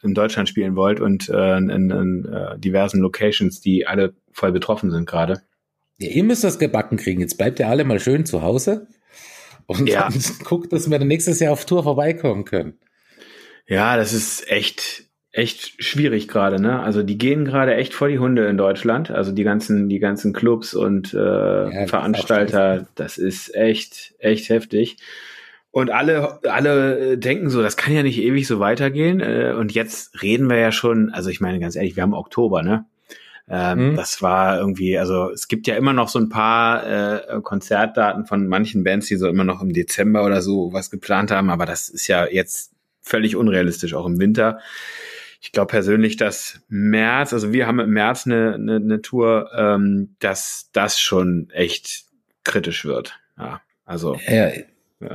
[0.03, 4.91] in Deutschland spielen wollt und äh, in, in, äh, diversen Locations, die alle voll betroffen
[4.91, 5.41] sind gerade.
[5.97, 7.21] Ja, ihr müsst das gebacken kriegen.
[7.21, 8.87] Jetzt bleibt ihr alle mal schön zu Hause
[9.65, 10.09] und ja.
[10.43, 12.77] guckt, dass wir dann nächstes Jahr auf Tour vorbeikommen können.
[13.67, 16.79] Ja, das ist echt, echt schwierig gerade, ne?
[16.79, 19.09] Also die gehen gerade echt vor die Hunde in Deutschland.
[19.11, 24.97] Also die ganzen, die ganzen Clubs und äh, ja, Veranstalter, das ist echt, echt heftig.
[25.71, 29.19] Und alle, alle denken so, das kann ja nicht ewig so weitergehen.
[29.19, 32.61] Äh, und jetzt reden wir ja schon, also ich meine ganz ehrlich, wir haben Oktober,
[32.61, 32.85] ne?
[33.49, 33.95] Ähm, mhm.
[33.95, 38.47] Das war irgendwie, also es gibt ja immer noch so ein paar äh, Konzertdaten von
[38.47, 41.89] manchen Bands, die so immer noch im Dezember oder so was geplant haben, aber das
[41.89, 44.59] ist ja jetzt völlig unrealistisch, auch im Winter.
[45.39, 50.15] Ich glaube persönlich, dass März, also wir haben im März eine, eine, eine Tour, ähm,
[50.19, 52.05] dass das schon echt
[52.43, 53.17] kritisch wird.
[53.37, 54.17] Ja, also.
[54.27, 54.49] Ja,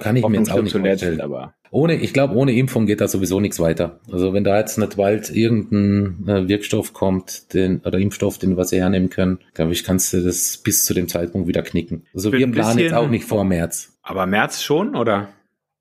[0.00, 1.20] kann ich mir jetzt auch nicht vorstellen.
[1.20, 3.98] Aber ohne, ich glaube, ohne Impfung geht da sowieso nichts weiter.
[4.12, 8.64] Also wenn da jetzt nicht bald irgendein äh, Wirkstoff kommt, den oder Impfstoff, den wir
[8.64, 12.04] hernehmen können, glaube ich, kannst du das bis zu dem Zeitpunkt wieder knicken.
[12.12, 13.98] Also wir planen jetzt auch nicht vor März.
[14.02, 15.30] Aber März schon, oder?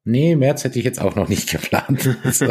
[0.06, 2.18] Nee, März hätte ich jetzt auch noch nicht geplant.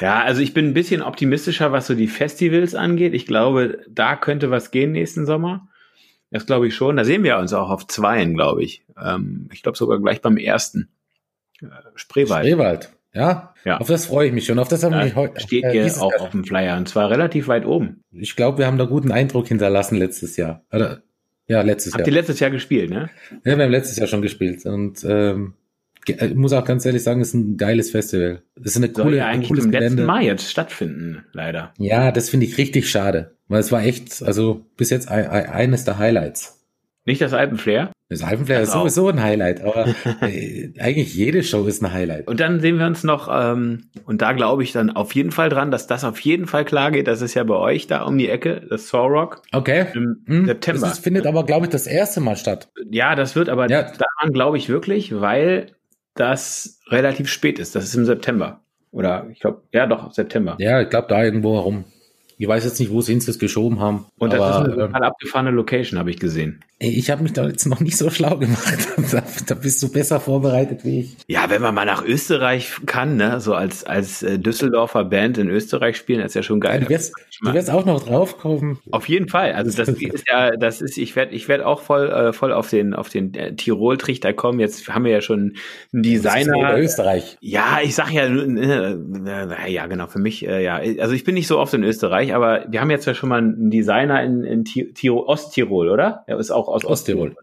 [0.00, 3.12] ja, also ich bin ein bisschen optimistischer, was so die Festivals angeht.
[3.12, 5.66] Ich glaube, da könnte was gehen nächsten Sommer.
[6.30, 6.96] Das glaube ich schon.
[6.96, 8.84] Da sehen wir uns auch auf zweien, glaube ich.
[9.04, 10.90] Ähm, ich glaube sogar gleich beim ersten.
[11.62, 12.46] Äh, Spreewald.
[12.46, 13.54] Spreewald, ja.
[13.64, 13.78] ja.
[13.78, 14.58] Auf das freue ich mich schon.
[14.58, 15.40] Auf das haben wir heute.
[15.40, 18.02] Steht äh, hier auch auf dem Flyer und zwar relativ weit oben.
[18.12, 20.64] Ich glaube, wir haben da guten Eindruck hinterlassen letztes Jahr.
[20.72, 21.02] Oder,
[21.46, 22.04] ja, letztes Habt Jahr.
[22.04, 23.10] Habt ihr letztes Jahr gespielt, ne?
[23.44, 25.54] Ja, wir haben letztes Jahr schon gespielt und ähm,
[26.06, 28.42] ich äh, muss auch ganz ehrlich sagen, es ist ein geiles Festival.
[28.56, 29.96] Das ist eine Soll coole, ja eigentlich cooles im Gelände.
[29.96, 31.72] letzten Mai jetzt stattfinden, leider.
[31.78, 35.46] Ja, das finde ich richtig schade, weil es war echt, also bis jetzt ein, ein,
[35.46, 36.66] eines der Highlights.
[37.04, 37.92] Nicht das Alpenflair?
[38.10, 39.86] Das Alpenflair das ist sowieso ein Highlight, aber
[40.22, 42.26] äh, eigentlich jede Show ist ein Highlight.
[42.26, 45.50] Und dann sehen wir uns noch, ähm, und da glaube ich dann auf jeden Fall
[45.50, 47.06] dran, dass das auf jeden Fall klar geht.
[47.06, 49.42] Das ist ja bei euch da um die Ecke, das Saw Rock.
[49.52, 49.88] Okay.
[49.92, 50.46] Im hm.
[50.46, 50.88] September.
[50.88, 52.70] Das findet aber, glaube ich, das erste Mal statt.
[52.90, 53.82] Ja, das wird aber ja.
[53.82, 55.72] daran glaube ich wirklich, weil
[56.14, 57.74] das relativ spät ist.
[57.74, 58.62] Das ist im September.
[58.90, 60.56] Oder ich glaube, ja doch, September.
[60.58, 61.84] Ja, ich glaube da irgendwo herum.
[62.38, 64.06] Ich weiß jetzt nicht, wo sie es geschoben haben.
[64.16, 66.64] Und das aber, ist eine total abgefahrene Location, habe ich gesehen.
[66.80, 68.88] Ich habe mich da jetzt noch nicht so schlau gemacht.
[69.10, 71.16] Da, da, bist du besser vorbereitet wie ich.
[71.28, 75.48] Ja, wenn man mal nach Österreich kann, ne, so als als äh, Düsseldorfer Band in
[75.48, 76.80] Österreich spielen, ist ja schon geil.
[76.80, 78.80] Ja, du, wirst, du wirst auch noch draufkommen.
[78.90, 79.52] Auf jeden Fall.
[79.52, 82.68] Also das ist ja, das ist, ich werde, ich werde auch voll äh, voll auf
[82.68, 84.60] den auf den äh, Tirol-Trichter kommen.
[84.60, 85.54] Jetzt haben wir ja schon
[85.94, 86.76] einen Designer.
[86.76, 87.38] in Österreich.
[87.40, 90.06] Ja, ich sag ja, äh, äh, ja genau.
[90.08, 92.90] Für mich, äh, ja, also ich bin nicht so oft in Österreich, aber wir haben
[92.90, 96.24] jetzt ja schon mal einen Designer in, in Tirol, Osttirol, oder?
[96.26, 97.36] Er ist auch aus Osttirol.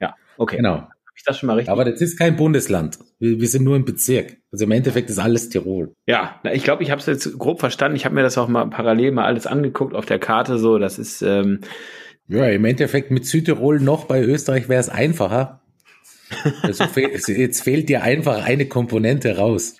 [0.00, 0.56] Ja, okay.
[0.56, 0.88] Genau.
[1.20, 1.70] Ich das schon mal richtig.
[1.70, 2.98] Aber das ist kein Bundesland.
[3.18, 4.38] Wir, wir, sind nur im Bezirk.
[4.50, 5.92] Also im Endeffekt ist alles Tirol.
[6.06, 7.94] Ja, ich glaube, ich habe es jetzt grob verstanden.
[7.94, 10.58] Ich habe mir das auch mal parallel mal alles angeguckt auf der Karte.
[10.58, 11.60] So, das ist ähm,
[12.26, 15.60] ja im Endeffekt mit Südtirol noch bei Österreich wäre es einfacher.
[16.62, 16.84] Also
[17.28, 19.76] jetzt fehlt dir einfach eine Komponente raus.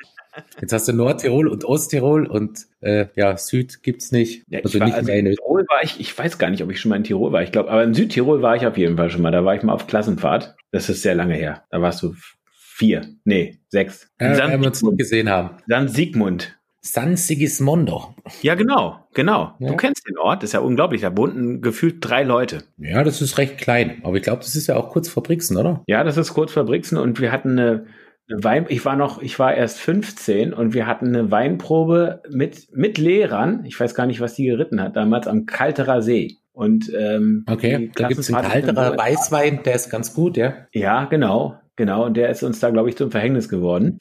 [0.60, 4.44] Jetzt hast du Nordtirol und Osttirol und äh, ja, Süd gibt's nicht.
[4.48, 6.80] Ja, also war, nicht also in Tirol war ich, ich weiß gar nicht, ob ich
[6.80, 7.42] schon mal in Tirol war.
[7.42, 9.30] Ich glaube, aber in Südtirol war ich auf jeden Fall schon mal.
[9.30, 10.56] Da war ich mal auf Klassenfahrt.
[10.72, 11.64] Das ist sehr lange her.
[11.70, 12.14] Da warst du
[12.52, 14.08] vier, nee, sechs.
[14.20, 15.56] Ja, San wir uns gesehen haben.
[15.66, 16.56] San Sigmund.
[16.82, 18.14] San Sigismondo.
[18.40, 19.54] Ja, genau, genau.
[19.58, 19.68] Ja.
[19.68, 21.02] Du kennst den Ort, das ist ja unglaublich.
[21.02, 22.62] Da wohnten gefühlt drei Leute.
[22.78, 24.00] Ja, das ist recht klein.
[24.02, 25.82] Aber ich glaube, das ist ja auch kurz vor Brixen, oder?
[25.86, 27.86] Ja, das ist kurz vor Brixen und wir hatten eine
[28.30, 32.98] Wein, ich war noch, ich war erst 15 und wir hatten eine Weinprobe mit, mit
[32.98, 33.64] Lehrern.
[33.64, 36.36] Ich weiß gar nicht, was die geritten hat, damals am Kalterer See.
[36.52, 40.54] Und ähm, okay, da gibt es einen Kalterer Weißwein, der ist ganz gut, ja.
[40.72, 42.04] Ja, genau, genau.
[42.04, 44.00] Und der ist uns da, glaube ich, zum Verhängnis geworden.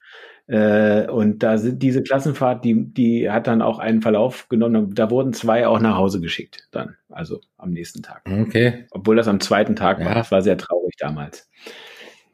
[0.50, 4.96] Äh, und da sind diese Klassenfahrt, die, die hat dann auch einen Verlauf genommen.
[4.96, 8.24] Da wurden zwei auch nach Hause geschickt, dann, also am nächsten Tag.
[8.26, 8.86] Okay.
[8.90, 10.06] Obwohl das am zweiten Tag ja.
[10.06, 10.16] war.
[10.16, 11.48] Das war sehr traurig damals.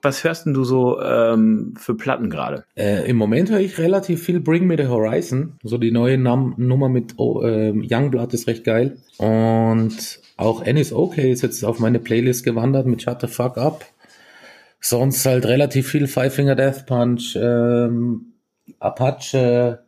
[0.05, 2.63] Was hörst denn du so ähm, für Platten gerade?
[2.77, 5.53] Äh, Im Moment höre ich relativ viel Bring Me the Horizon.
[5.63, 8.97] So die neue Nam Nummer mit oh, äh, Youngblood ist recht geil.
[9.17, 13.83] Und auch Ennis OK ist jetzt auf meine Playlist gewandert mit Shut the Fuck Up.
[14.79, 18.33] Sonst halt relativ viel Five Finger Death Punch, ähm,
[18.77, 19.85] Apache,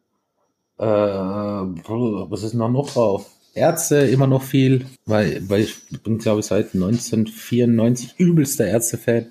[0.79, 3.29] äh, was ist noch, noch drauf?
[3.53, 9.27] Ärzte immer noch viel, weil, weil ich bin, glaube ich, seit 1994 übelster Ärzte-Fan.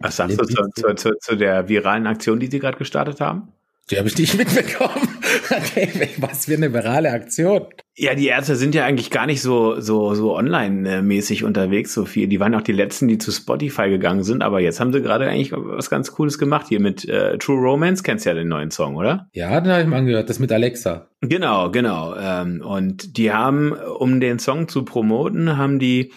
[0.00, 3.52] Was sagst du zu, zu, zu, zu der viralen Aktion, die Sie gerade gestartet haben?
[3.90, 5.08] Die habe ich nicht mitbekommen.
[6.18, 7.66] was für eine virale Aktion.
[7.96, 12.28] Ja, die Ärzte sind ja eigentlich gar nicht so so so online-mäßig unterwegs, so viel.
[12.28, 15.26] Die waren auch die letzten, die zu Spotify gegangen sind, aber jetzt haben sie gerade
[15.26, 18.02] eigentlich was ganz Cooles gemacht hier mit äh, True Romance.
[18.02, 19.28] Kennst ja den neuen Song, oder?
[19.32, 20.28] Ja, den habe ich mal angehört.
[20.28, 21.08] Das mit Alexa.
[21.20, 22.14] Genau, genau.
[22.16, 26.12] Ähm, und die haben, um den Song zu promoten, haben die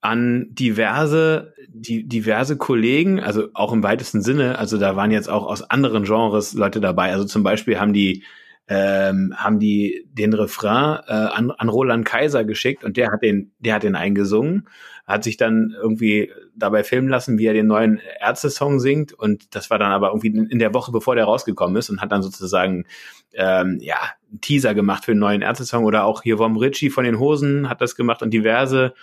[0.00, 5.46] an diverse die diverse Kollegen, also auch im weitesten Sinne, also da waren jetzt auch
[5.46, 7.12] aus anderen Genres Leute dabei.
[7.12, 8.24] Also zum Beispiel haben die
[8.68, 13.52] ähm, haben die den Refrain äh, an, an Roland Kaiser geschickt und der hat den,
[13.60, 14.68] der hat den eingesungen,
[15.06, 19.70] hat sich dann irgendwie dabei filmen lassen, wie er den neuen Ärzte-Song singt und das
[19.70, 22.86] war dann aber irgendwie in der Woche, bevor der rausgekommen ist und hat dann sozusagen
[23.34, 23.98] ähm, ja
[24.30, 27.68] einen Teaser gemacht für den neuen Ärzte-Song oder auch hier Vom Ritchie von den Hosen
[27.68, 28.94] hat das gemacht und diverse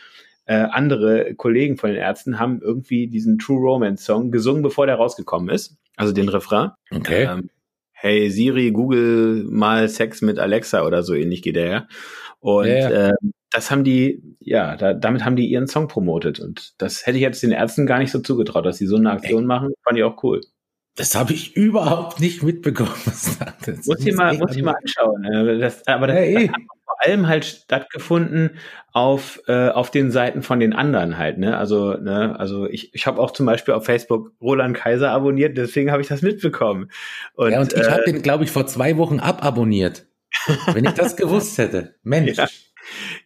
[0.46, 4.96] äh, andere Kollegen von den Ärzten haben irgendwie diesen True Romance Song gesungen, bevor der
[4.96, 5.78] rausgekommen ist.
[5.96, 6.72] Also den Refrain.
[6.92, 7.24] Okay.
[7.24, 7.50] Ähm,
[7.92, 11.88] hey Siri, Google mal Sex mit Alexa oder so ähnlich geht der ja.
[12.40, 13.10] Und ja, ja.
[13.10, 13.14] Äh,
[13.52, 16.40] das haben die, ja, da, damit haben die ihren Song promotet.
[16.40, 19.12] Und das hätte ich jetzt den Ärzten gar nicht so zugetraut, dass sie so eine
[19.12, 19.48] Aktion Ey.
[19.48, 19.74] machen.
[19.86, 20.42] Fand ich auch cool.
[20.96, 22.92] Das habe ich überhaupt nicht mitbekommen.
[23.86, 25.24] Muss ich mal, muss ich mal anschauen.
[25.24, 26.48] Äh, das, aber das, ja, eh.
[26.48, 26.56] das
[27.04, 28.52] allem halt stattgefunden
[28.92, 31.58] auf, äh, auf den Seiten von den anderen halt, ne?
[31.58, 35.92] Also, ne, also ich, ich habe auch zum Beispiel auf Facebook Roland Kaiser abonniert, deswegen
[35.92, 36.90] habe ich das mitbekommen.
[37.36, 40.06] Und, ja, und ich äh, habe den, glaube ich, vor zwei Wochen ababonniert.
[40.74, 41.96] Wenn ich das gewusst hätte.
[42.04, 42.38] Mensch.
[42.38, 42.48] Ja.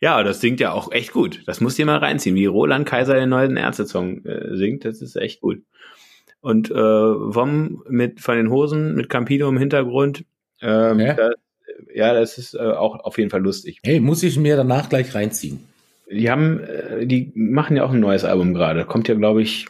[0.01, 1.41] Ja, das singt ja auch echt gut.
[1.47, 4.85] Das muss dir mal reinziehen, wie Roland Kaiser den neuen Ärzte-Song äh, singt.
[4.85, 5.63] Das ist echt gut.
[6.41, 6.73] Und äh,
[7.31, 10.25] Vom mit von den Hosen mit Campino im Hintergrund.
[10.61, 11.13] Ähm, ja.
[11.13, 11.33] das
[11.93, 13.79] ja, das ist äh, auch auf jeden Fall lustig.
[13.83, 15.59] Hey, muss ich mir danach gleich reinziehen.
[16.09, 18.85] Die haben, äh, die machen ja auch ein neues Album gerade.
[18.85, 19.67] Kommt ja, glaube ich,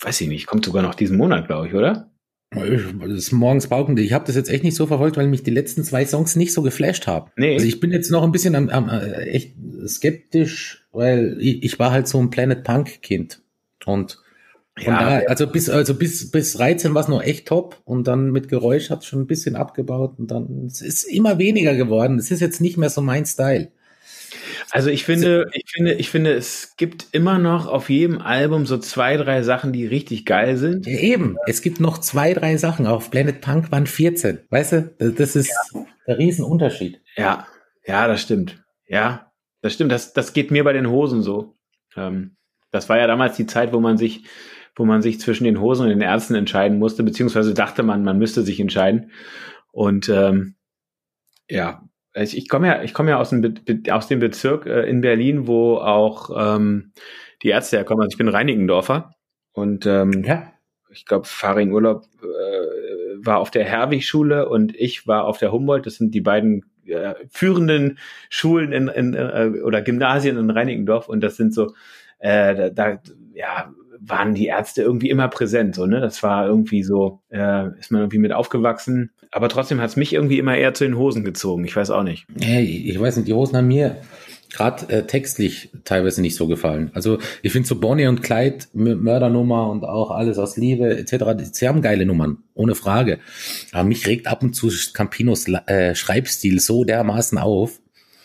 [0.00, 2.10] weiß ich nicht, kommt sogar noch diesen Monat, glaube ich, oder?
[2.52, 3.96] Das ist morgens pauken.
[3.96, 6.52] Ich habe das jetzt echt nicht so verfolgt, weil mich die letzten zwei Songs nicht
[6.52, 7.30] so geflasht haben.
[7.36, 7.54] Nee.
[7.54, 9.54] Also ich bin jetzt noch ein bisschen am, am, äh, echt
[9.86, 13.40] skeptisch, weil ich, ich war halt so ein Planet Punk Kind
[13.84, 14.18] und
[14.86, 18.30] ja, daher, also bis, also bis, bis 13 war es noch echt top und dann
[18.30, 22.18] mit Geräusch hat es schon ein bisschen abgebaut und dann es ist immer weniger geworden.
[22.18, 23.70] Es ist jetzt nicht mehr so mein Style.
[24.70, 28.78] Also ich finde, ich finde, ich finde, es gibt immer noch auf jedem Album so
[28.78, 30.86] zwei, drei Sachen, die richtig geil sind.
[30.86, 31.36] Ja, eben.
[31.46, 32.86] Es gibt noch zwei, drei Sachen.
[32.86, 34.40] Auf Planet Punk waren 14.
[34.48, 35.84] Weißt du, das ist ja.
[36.06, 37.00] der Riesenunterschied.
[37.16, 37.46] Ja,
[37.84, 38.62] ja, das stimmt.
[38.86, 39.90] Ja, das stimmt.
[39.90, 41.56] Das, das geht mir bei den Hosen so.
[41.96, 42.36] Ähm,
[42.70, 44.24] das war ja damals die Zeit, wo man sich,
[44.76, 48.18] wo man sich zwischen den Hosen und den Ärzten entscheiden musste, beziehungsweise dachte man, man
[48.18, 49.10] müsste sich entscheiden.
[49.72, 50.54] Und ähm,
[51.48, 51.82] ja,
[52.14, 55.00] ich, ich komme ja, ich komme ja aus dem, Be aus dem Bezirk äh, in
[55.00, 56.92] Berlin, wo auch ähm,
[57.42, 58.02] die Ärzte herkommen.
[58.02, 59.14] Also ich bin Reinickendorfer
[59.52, 60.52] und ähm, ja.
[60.90, 65.86] ich glaube, Faring Urlaub äh, war auf der Herwig-Schule und ich war auf der Humboldt.
[65.86, 67.98] Das sind die beiden äh, führenden
[68.28, 71.74] Schulen in, in äh, oder Gymnasien in Reinickendorf und das sind so
[72.18, 73.02] äh, da, da
[73.34, 76.00] ja waren die Ärzte irgendwie immer präsent, so, ne?
[76.00, 79.10] Das war irgendwie so, äh, ist man irgendwie mit aufgewachsen.
[79.30, 81.64] Aber trotzdem hat es mich irgendwie immer eher zu den Hosen gezogen.
[81.64, 82.26] Ich weiß auch nicht.
[82.40, 83.98] Hey, ich weiß nicht, die Hosen haben mir
[84.52, 86.90] gerade äh, textlich teilweise nicht so gefallen.
[86.94, 91.68] Also ich finde so Bonnie und Clyde, Mördernummer und auch alles aus Liebe etc., sie
[91.68, 93.20] haben geile Nummern, ohne Frage.
[93.72, 97.80] Aber mich regt ab und zu Campinos äh, Schreibstil so dermaßen auf,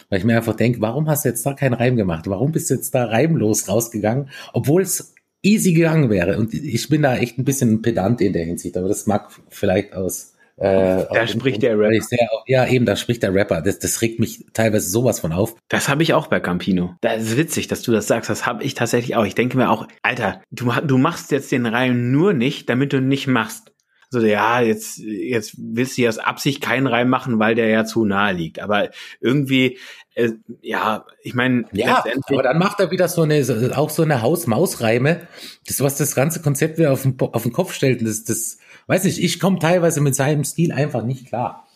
[0.09, 2.25] weil ich mir einfach denke, warum hast du jetzt da keinen Reim gemacht?
[2.27, 5.14] Warum bist du jetzt da reimlos rausgegangen, obwohl es
[5.45, 6.37] easy gegangen wäre.
[6.37, 9.93] Und ich bin da echt ein bisschen pedant in der Hinsicht, aber das mag vielleicht
[9.93, 10.33] aus.
[10.57, 12.01] Äh, da spricht der Rapper.
[12.01, 13.61] Sehr, ja, eben, da spricht der Rapper.
[13.61, 15.55] Das, das regt mich teilweise sowas von auf.
[15.67, 16.95] Das habe ich auch bei Campino.
[17.01, 18.29] Das ist witzig, dass du das sagst.
[18.29, 19.25] Das habe ich tatsächlich auch.
[19.25, 23.01] Ich denke mir auch, Alter, du, du machst jetzt den Reim nur nicht, damit du
[23.01, 23.74] nicht machst.
[24.09, 27.85] So, ja, jetzt, jetzt willst du ja aus Absicht keinen Reim machen, weil der ja
[27.85, 28.59] zu nahe liegt.
[28.59, 28.89] Aber
[29.19, 29.77] irgendwie,
[30.13, 30.31] äh,
[30.61, 33.43] ja, ich meine, ja, aber dann macht er wieder so eine,
[33.75, 35.27] auch so eine Haus-Maus-Reime,
[35.67, 37.99] das was das ganze Konzept wieder auf den, auf den Kopf stellt.
[37.99, 41.67] Und das, das, weiß nicht, ich komme teilweise mit seinem Stil einfach nicht klar.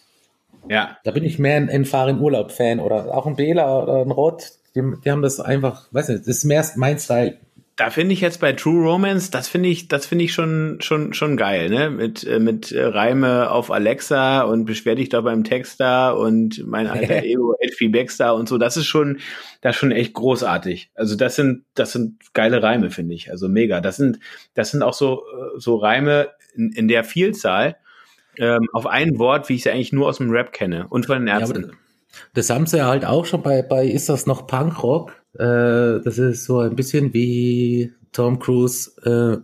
[0.68, 0.98] Ja.
[1.04, 4.12] Da bin ich mehr ein, ein Fahren Urlaub Fan oder auch ein Bela oder ein
[4.12, 4.52] Rot.
[4.76, 7.38] Die, die haben das einfach, weiß nicht, das ist mehr mein Style
[7.80, 11.14] da finde ich jetzt bei True Romance, das finde ich, das finde ich schon, schon,
[11.14, 11.90] schon geil, ne?
[11.90, 16.88] Mit, äh, mit äh, Reime auf Alexa und beschwer dich doch beim Texter und mein
[16.88, 18.58] alter Ego, Edfi Baxter und so.
[18.58, 19.20] Das ist schon,
[19.62, 20.92] das ist schon echt großartig.
[20.94, 23.32] Also das sind, das sind geile Reime, finde ich.
[23.32, 23.80] Also mega.
[23.80, 24.20] Das sind,
[24.56, 27.78] das sind auch so, äh, so Reime in, in der Vielzahl,
[28.38, 31.20] ähm, auf ein Wort, wie ich sie eigentlich nur aus dem Rap kenne und von
[31.20, 31.64] den Ärzten.
[31.64, 31.78] Ja,
[32.34, 35.19] das haben sie halt auch schon bei, bei Ist das noch Punkrock?
[35.34, 39.38] Äh, das ist so ein bisschen wie Tom Cruise äh,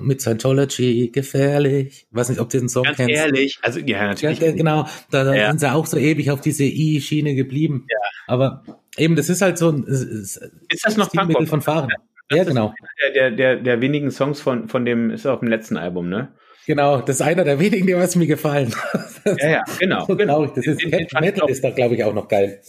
[0.00, 2.06] mit Scientology gefährlich.
[2.10, 3.14] Ich weiß nicht, ob du den Song Ganz kennst.
[3.14, 4.40] ehrlich, also ja, natürlich.
[4.40, 5.48] Ja, genau, da, da ja.
[5.48, 7.86] sind sie auch so ewig auf diese I-Schiene geblieben.
[7.90, 7.98] Ja.
[8.26, 8.64] Aber
[8.96, 10.36] eben, das ist halt so ein ist,
[10.68, 11.90] ist das noch Punkrock von Fahren?
[12.30, 12.74] Ja, ja genau.
[13.14, 16.32] Der, der, der wenigen Songs von, von dem, ist auf dem letzten Album, ne?
[16.66, 18.74] Genau, das ist einer der wenigen, die was mir gefallen.
[19.38, 20.04] ja, ja, genau.
[20.06, 20.46] so genau.
[20.46, 22.60] Das ist, den, den Metal ist da, glaube ich, auch noch geil.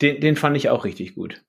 [0.00, 1.42] Den, den fand ich auch richtig gut.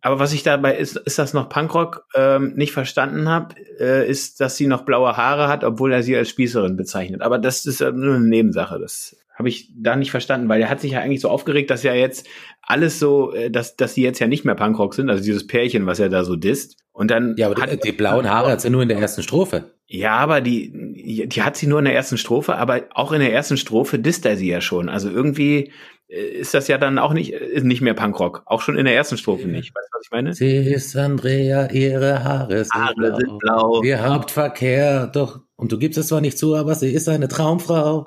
[0.00, 4.40] Aber was ich dabei ist, ist das noch Punkrock ähm, nicht verstanden habe, äh, ist,
[4.40, 7.22] dass sie noch blaue Haare hat, obwohl er sie als Spießerin bezeichnet.
[7.22, 8.78] Aber das ist nur eine Nebensache.
[8.78, 11.82] Das habe ich da nicht verstanden, weil er hat sich ja eigentlich so aufgeregt, dass
[11.82, 12.26] ja jetzt
[12.62, 15.86] alles so, äh, dass, dass sie jetzt ja nicht mehr Punkrock sind, also dieses Pärchen,
[15.86, 16.76] was er da so disst.
[16.92, 17.34] Und dann.
[17.36, 19.72] Ja, aber hat, die, die blauen Haare hat sie nur in der ersten Strophe.
[19.86, 23.32] Ja, aber die, die hat sie nur in der ersten Strophe, aber auch in der
[23.32, 24.88] ersten Strophe disst er sie ja schon.
[24.88, 25.70] Also irgendwie äh,
[26.08, 28.42] ist das ja dann auch nicht, nicht mehr Punkrock.
[28.46, 29.74] Auch schon in der ersten Strophe nicht.
[29.74, 30.34] Weißt du, was ich meine?
[30.34, 33.16] Sie ist Andrea, ihre Haare sind, Haare blau.
[33.16, 33.82] sind blau.
[33.82, 37.28] Ihr habt Verkehr, doch, und du gibst es zwar nicht zu, aber sie ist eine
[37.28, 38.06] Traumfrau.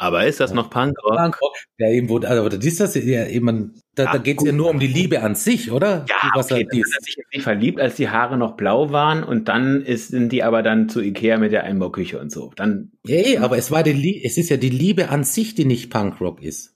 [0.00, 1.14] Aber ist das noch Punkrock?
[1.14, 1.54] Punkrock.
[1.76, 4.52] Ja, eben, wo, also, das ist das ja eben, da, ja, da geht es ja
[4.52, 6.06] nur um die Liebe an sich, oder?
[6.08, 9.48] Ja, was okay, er, hat sich nicht verliebt, als die Haare noch blau waren und
[9.48, 12.50] dann ist, sind die aber dann zu Ikea mit der Einbauküche und so.
[12.56, 12.92] Dann.
[13.06, 16.42] Hey, aber es war die, es ist ja die Liebe an sich, die nicht Punkrock
[16.42, 16.74] ist.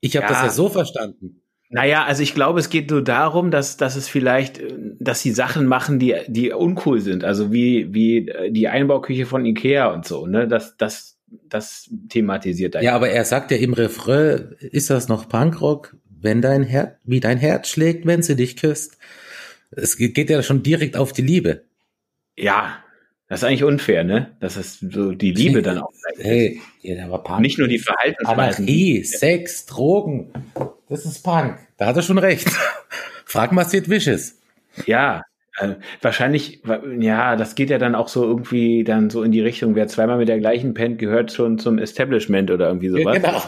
[0.00, 0.30] Ich habe ja.
[0.30, 1.42] das ja so verstanden.
[1.68, 4.60] Naja, also ich glaube, es geht nur darum, dass, dass es vielleicht,
[5.00, 7.24] dass sie Sachen machen, die, die uncool sind.
[7.24, 10.46] Also wie, wie die Einbauküche von Ikea und so, ne?
[10.46, 12.82] Das, das, das thematisiert er.
[12.82, 17.20] Ja, aber er sagt ja im Refrain, ist das noch Punkrock, wenn dein Herz, wie
[17.20, 18.98] dein Herz schlägt, wenn sie dich küsst.
[19.70, 21.64] Es geht ja schon direkt auf die Liebe.
[22.36, 22.82] Ja,
[23.28, 24.36] das ist eigentlich unfair, ne?
[24.40, 28.64] Dass es so die Liebe dann auch hey, ja, aber Punk Nicht nur die Verhaltensweisen.
[28.64, 30.32] Anarchie, Sex, Drogen.
[30.88, 31.58] Das ist Punk.
[31.76, 32.48] Da hat er schon recht.
[33.24, 34.36] Frag mal Sid Vicious.
[34.86, 35.22] Ja,
[35.60, 36.62] äh, wahrscheinlich,
[36.98, 40.18] ja, das geht ja dann auch so irgendwie dann so in die Richtung, wer zweimal
[40.18, 43.16] mit der gleichen pennt, gehört schon zum Establishment oder irgendwie sowas.
[43.16, 43.42] Genau,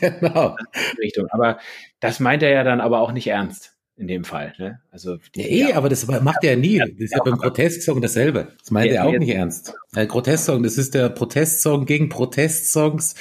[0.20, 0.56] genau.
[0.98, 1.26] Richtung.
[1.30, 1.58] Aber
[2.00, 4.54] das meint er ja dann aber auch nicht ernst in dem Fall.
[4.58, 4.80] Ne?
[4.90, 6.78] Also ja, eh, ja, aber das macht er ja nie.
[6.78, 8.48] Das ist ja beim Protestsong dasselbe.
[8.58, 9.74] Das meint er auch nicht ernst.
[9.94, 13.14] Ein Protestsong, das ist der Protestsong gegen Protestsongs,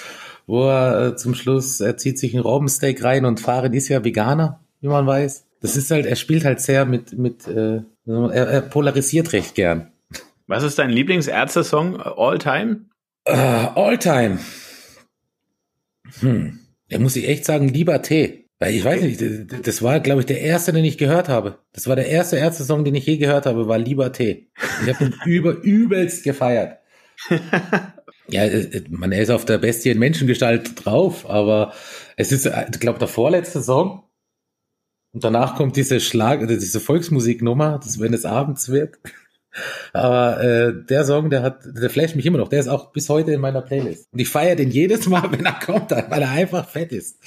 [0.48, 4.04] wo er äh, zum Schluss, er zieht sich ein Robbensteak rein und Farin ist ja
[4.04, 5.46] Veganer, wie man weiß.
[5.62, 9.92] Das ist halt, er spielt halt sehr mit, mit äh, er, er polarisiert recht gern.
[10.48, 12.88] Was ist dein Lieblingsärzte-Song all time?
[13.30, 14.40] Uh, all time.
[16.20, 16.60] Hm.
[16.90, 18.42] Da muss ich echt sagen, lieber Tee.
[18.60, 21.58] Weil ich weiß nicht, das war, glaube ich, der erste, den ich gehört habe.
[21.74, 24.50] Das war der erste Ärzte-Song, den ich je gehört habe, war Lieber Tee.
[24.84, 26.78] Ich habe ihn über, übelst gefeiert.
[28.28, 31.74] ja, äh, äh, man ist auf der Bestie in Menschengestalt drauf, aber
[32.18, 34.04] es ist, ich glaube, der vorletzte Song.
[35.14, 38.98] Und danach kommt diese Schlag, diese Volksmusiknummer, das wenn es abends wird.
[39.94, 42.48] Aber äh, der Song, der hat, der flasht mich immer noch.
[42.48, 44.08] Der ist auch bis heute in meiner Playlist.
[44.12, 47.20] Und ich feiere den jedes Mal, wenn er kommt, weil er einfach fett ist.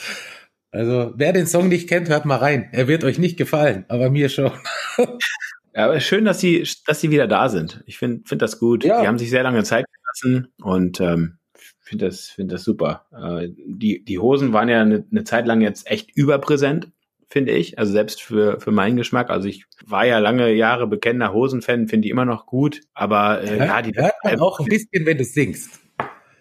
[0.70, 2.68] Also, wer den Song nicht kennt, hört mal rein.
[2.72, 4.50] Er wird euch nicht gefallen, aber mir schon.
[4.98, 7.84] ja, aber schön, dass sie, dass sie wieder da sind.
[7.86, 8.84] Ich finde find das gut.
[8.84, 9.00] Ja.
[9.00, 11.38] Die haben sich sehr lange Zeit gelassen und ähm,
[11.80, 13.06] finde das, finde das super.
[13.12, 16.88] Äh, die, die Hosen waren ja eine, eine Zeit lang jetzt echt überpräsent
[17.28, 17.78] finde ich.
[17.78, 19.30] Also selbst für, für meinen Geschmack.
[19.30, 22.80] Also ich war ja lange Jahre bekennender Hosenfan, finde die immer noch gut.
[22.94, 25.80] Aber äh, ja, ja die hört man auch ein bisschen, wenn du singst.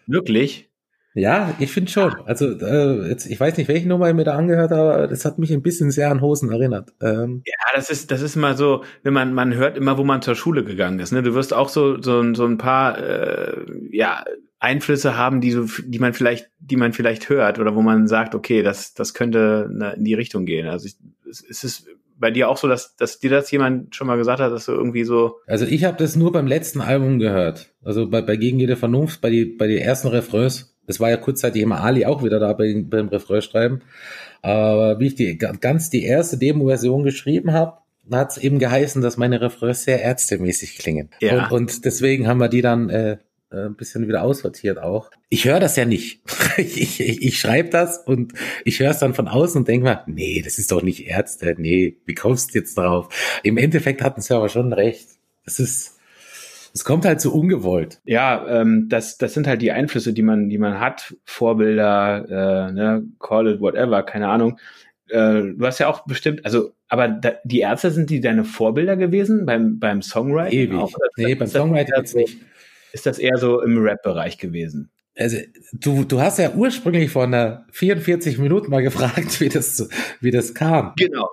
[0.07, 0.69] Wirklich?
[1.15, 2.15] Ja, ich finde schon.
[2.25, 5.25] Also äh, jetzt, ich weiß nicht, welche Nummer ich mir da angehört habe, aber das
[5.25, 6.91] hat mich ein bisschen sehr an Hosen erinnert.
[7.01, 10.23] Ähm, ja, das ist das ist mal so, wenn man man hört immer, wo man
[10.23, 11.11] zur Schule gegangen ist.
[11.11, 13.57] Ne, du wirst auch so so, so ein paar äh,
[13.91, 14.23] ja
[14.63, 18.33] Einflüsse haben, die so, die man vielleicht, die man vielleicht hört oder wo man sagt,
[18.33, 20.67] okay, das, das könnte in die Richtung gehen.
[20.67, 20.95] Also ich,
[21.25, 21.85] ist es
[22.17, 24.71] bei dir auch so, dass, dass dir das jemand schon mal gesagt hat, dass du
[24.71, 25.35] irgendwie so.
[25.47, 27.73] Also ich habe das nur beim letzten Album gehört.
[27.83, 30.73] Also bei, bei Gegen jede Vernunft, bei die, bei den ersten Refrains.
[30.87, 33.81] Das war ja kurzzeitig immer Ali auch wieder da bei, beim Refrain schreiben.
[34.41, 37.77] Aber wie ich die ganz die erste Demo-Version geschrieben habe,
[38.11, 41.09] hat es eben geheißen, dass meine Refrains sehr ärztemäßig klingen.
[41.19, 41.47] Ja.
[41.47, 43.17] Und, und deswegen haben wir die dann äh,
[43.53, 45.11] ein bisschen wieder aussortiert auch.
[45.29, 46.21] Ich höre das ja nicht.
[46.57, 48.33] ich ich, ich schreibe das und
[48.65, 51.55] ich höre es dann von außen und denke mir, nee, das ist doch nicht Ärzte.
[51.57, 53.09] Nee, wie kommst du jetzt drauf?
[53.43, 55.07] Im Endeffekt hatten sie aber schon recht.
[55.45, 55.99] Das ist,
[56.73, 58.01] es kommt halt so ungewollt.
[58.05, 62.71] Ja, ähm, das, das sind halt die Einflüsse, die man, die man hat, Vorbilder, äh,
[62.71, 64.57] ne, call it whatever, keine Ahnung.
[65.09, 68.95] Äh, du hast ja auch bestimmt, also, aber da, die Ärzte sind die deine Vorbilder
[68.95, 70.59] gewesen beim, beim Songwriting?
[70.59, 70.77] Ewig.
[70.77, 72.37] Auch, nee, beim Songwriting jetzt nicht
[72.93, 74.89] ist das eher so im Rap-Bereich gewesen?
[75.15, 75.37] Also
[75.73, 79.87] du, du hast ja ursprünglich vor einer 44 Minuten mal gefragt, wie das,
[80.21, 80.93] wie das kam.
[80.97, 81.29] Genau.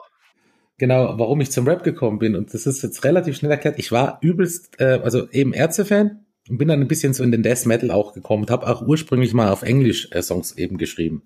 [0.78, 2.34] Genau, warum ich zum Rap gekommen bin.
[2.34, 3.78] Und das ist jetzt relativ schnell erklärt.
[3.78, 7.42] Ich war übelst, äh, also eben Ärzte-Fan und bin dann ein bisschen so in den
[7.42, 11.22] Death Metal auch gekommen und habe auch ursprünglich mal auf Englisch äh, Songs eben geschrieben.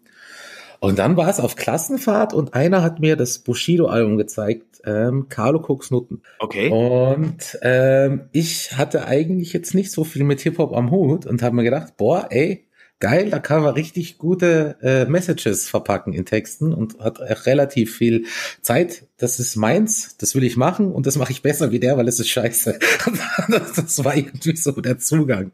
[0.80, 5.60] Und dann war es auf Klassenfahrt und einer hat mir das Bushido-Album gezeigt, ähm, Carlo
[5.60, 6.22] Cooks Nutten.
[6.38, 6.70] Okay.
[6.70, 11.56] Und ähm, ich hatte eigentlich jetzt nicht so viel mit Hip-Hop am Hut und habe
[11.56, 12.66] mir gedacht, boah, ey,
[13.00, 18.26] geil, da kann man richtig gute äh, Messages verpacken in Texten und hat relativ viel
[18.62, 19.06] Zeit.
[19.16, 22.08] Das ist meins, das will ich machen und das mache ich besser wie der, weil
[22.08, 22.78] es ist scheiße.
[23.76, 25.52] das war irgendwie so der Zugang.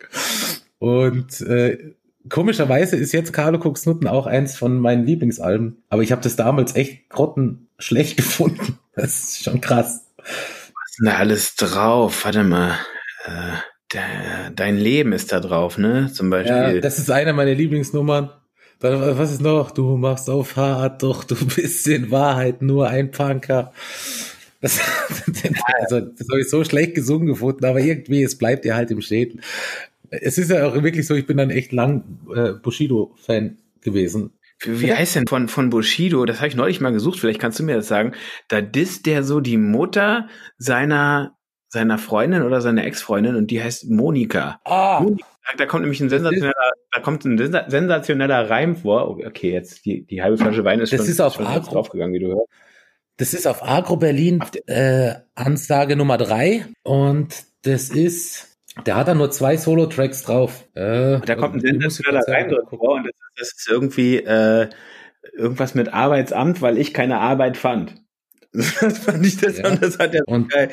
[0.79, 1.95] Und äh,
[2.29, 6.37] Komischerweise ist jetzt Carlo Cooks Nutten auch eins von meinen Lieblingsalben, aber ich habe das
[6.37, 8.79] damals echt grottenschlecht gefunden.
[8.95, 10.07] Das ist schon krass.
[10.19, 12.25] Was ist denn da alles drauf?
[12.25, 12.77] Warte mal.
[13.25, 13.57] Äh,
[13.93, 16.11] der, dein Leben ist da drauf, ne?
[16.13, 16.55] Zum Beispiel.
[16.55, 18.31] Ja, das ist eine meiner Lieblingsnummern.
[18.81, 19.73] Was ist noch?
[19.73, 23.73] Du machst auf hart, doch du bist in Wahrheit nur ein Punker.
[24.61, 24.79] Das,
[25.81, 29.01] also, das habe ich so schlecht gesungen gefunden, aber irgendwie, es bleibt dir halt im
[29.01, 29.41] Schädel
[30.11, 32.05] es ist ja auch wirklich so, ich bin dann echt lang
[32.35, 34.33] äh, Bushido-Fan gewesen.
[34.63, 36.25] Wie, wie heißt denn von, von Bushido?
[36.27, 38.13] Das habe ich neulich mal gesucht, vielleicht kannst du mir das sagen.
[38.49, 41.37] Da disst der so die Mutter seiner,
[41.69, 44.61] seiner Freundin oder seiner Ex-Freundin und die heißt Monika.
[44.65, 45.01] Ah.
[45.03, 45.27] Monika.
[45.57, 49.11] Da kommt nämlich ein sensationeller, da kommt ein sensationeller Reim vor.
[49.11, 51.73] Oh, okay, jetzt die, die halbe Flasche Wein ist das schon, ist auf schon Agro,
[51.73, 52.49] draufgegangen, wie du hörst.
[53.17, 58.50] Das ist auf Agro Berlin äh, Ansage Nummer drei und das ist
[58.87, 60.67] der hat da nur zwei Solo-Tracks drauf.
[60.75, 64.69] Äh, da kommt ein sensationeller Eindruck vor und das ist, das ist irgendwie äh,
[65.37, 67.95] irgendwas mit Arbeitsamt, weil ich keine Arbeit fand.
[68.53, 69.77] Das fand ich das, ja.
[69.77, 70.71] das hat der und geil.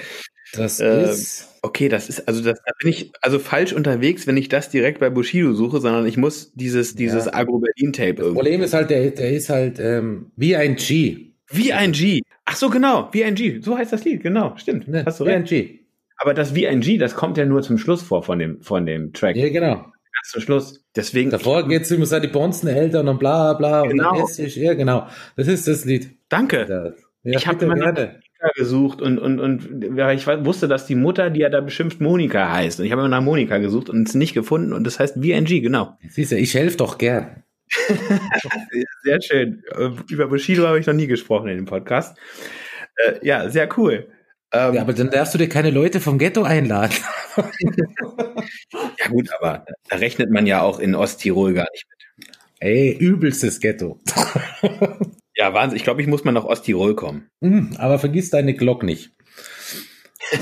[0.53, 4.37] Das äh, ist okay, das ist also das da bin ich also falsch unterwegs, wenn
[4.37, 7.33] ich das direkt bei Bushido suche, sondern ich muss dieses dieses ja.
[7.35, 8.23] Agro Berlin Tape irgendwie.
[8.23, 11.33] Das Problem ist halt der der ist halt ähm, wie ein G.
[11.49, 12.21] Wie ein G.
[12.45, 13.59] Ach so genau, wie ein G.
[13.61, 14.87] So heißt das Lied, genau, stimmt.
[14.87, 15.39] Ne, Hast du wie recht.
[15.39, 15.79] ein G.
[16.17, 19.35] Aber das VNG, das kommt ja nur zum Schluss vor von dem, von dem Track.
[19.35, 19.75] Ja, genau.
[19.75, 20.83] Ganz zum Schluss.
[20.95, 21.29] Deswegen.
[21.29, 23.83] Davor geht's immer so die Bonzen Eltern und bla, bla.
[23.83, 24.11] Genau.
[24.11, 24.55] Und Essig.
[24.55, 25.07] Ja, genau.
[25.35, 26.17] Das ist das Lied.
[26.29, 26.95] Danke.
[27.23, 28.19] Ja, ich habe immer Monika
[28.55, 32.79] gesucht und, und, und ich wusste, dass die Mutter, die ja da beschimpft, Monika heißt.
[32.79, 35.61] Und ich habe immer nach Monika gesucht und es nicht gefunden und das heißt VNG,
[35.61, 35.97] genau.
[36.09, 37.43] Siehst du, ich helfe doch gern.
[39.03, 39.63] sehr schön.
[40.09, 42.17] Über Bushido habe ich noch nie gesprochen in dem Podcast.
[42.95, 44.07] Äh, ja, sehr cool.
[44.53, 46.95] Ähm, ja, aber dann darfst du dir keine Leute vom Ghetto einladen.
[47.37, 52.37] ja gut, aber da rechnet man ja auch in Osttirol gar nicht mit.
[52.59, 53.99] Ey, übelstes Ghetto.
[55.35, 55.77] ja, Wahnsinn.
[55.77, 57.27] Ich glaube, ich muss mal nach Osttirol kommen.
[57.41, 59.11] Mhm, aber vergiss deine Glock nicht.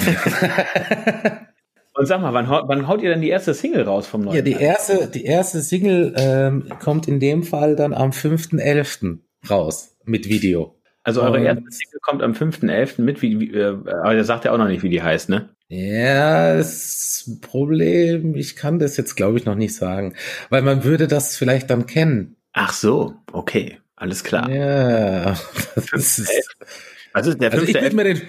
[1.97, 4.35] Und sag mal, wann, haut- wann haut ihr denn die erste Single raus vom neuen?
[4.35, 9.19] Ja, die erste, die erste Single ähm, kommt in dem Fall dann am 5.11.
[9.49, 10.75] raus mit Video.
[11.05, 13.01] Also eure erste Single kommt am 5.11.
[13.01, 15.49] mit, wie, wie, äh, aber der sagt ja auch noch nicht, wie die heißt, ne?
[15.69, 20.15] Ja, das Problem, ich kann das jetzt glaube ich noch nicht sagen,
[20.49, 22.35] weil man würde das vielleicht dann kennen.
[22.53, 24.49] Ach so, okay, alles klar.
[24.49, 25.35] Ja,
[25.91, 26.29] das ist,
[27.13, 27.81] Was ist der also ich 5.11.?
[27.81, 28.21] würde mir den,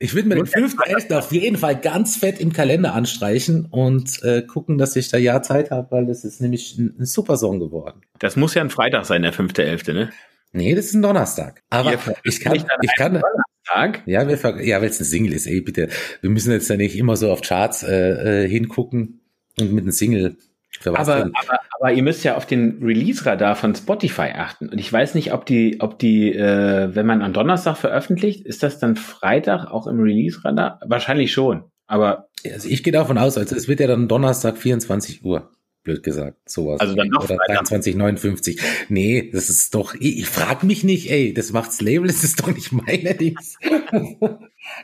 [0.00, 1.18] ich würde mir den Muss erst mal- 5.11.
[1.18, 5.42] auf jeden Fall ganz fett im Kalender anstreichen und äh, gucken, dass ich da ja
[5.42, 8.00] Zeit habe, weil das ist nämlich ein, ein super Song geworden.
[8.18, 10.10] Das muss ja ein Freitag sein, der 5.11., ne?
[10.54, 11.62] Nee, das ist ein Donnerstag.
[11.68, 13.20] Aber Ihr ich kann, ich kann,
[13.66, 14.02] Tag?
[14.06, 15.88] ja, wir, ja, weil es eine Single ist, ey, bitte.
[16.20, 19.20] Wir müssen jetzt ja nicht immer so auf Charts äh, äh, hingucken
[19.58, 20.36] und mit einem Single
[20.84, 24.68] Aber, aber, aber ihr müsst ja auf den Release-Radar von Spotify achten.
[24.68, 28.62] Und ich weiß nicht, ob die, ob die, äh, wenn man am Donnerstag veröffentlicht, ist
[28.62, 30.80] das dann Freitag auch im Release-Radar?
[30.86, 31.64] Wahrscheinlich schon.
[31.86, 35.50] Aber Also ich gehe davon aus, also es wird ja dann Donnerstag 24 Uhr,
[35.84, 36.80] blöd gesagt, sowas.
[36.80, 37.66] Also dann doch Oder Freitag.
[37.66, 38.58] 23,59.
[38.88, 42.40] Nee, das ist doch, ich, ich frag mich nicht, ey, das macht's Label, das ist
[42.40, 43.56] doch nicht meine Dings.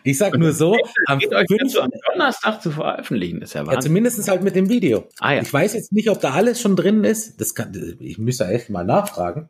[0.04, 0.76] ich sag nur so,
[1.06, 3.82] am geht euch fünf- dazu am Donnerstag zu veröffentlichen, ist ja ja, Wahnsinn.
[3.90, 5.08] zumindest halt mit dem Video.
[5.18, 5.42] ah ja.
[5.42, 7.40] Ich weiß jetzt nicht, ob da alles schon drin ist.
[7.40, 9.48] Das kann, ich müsste echt mal nachfragen.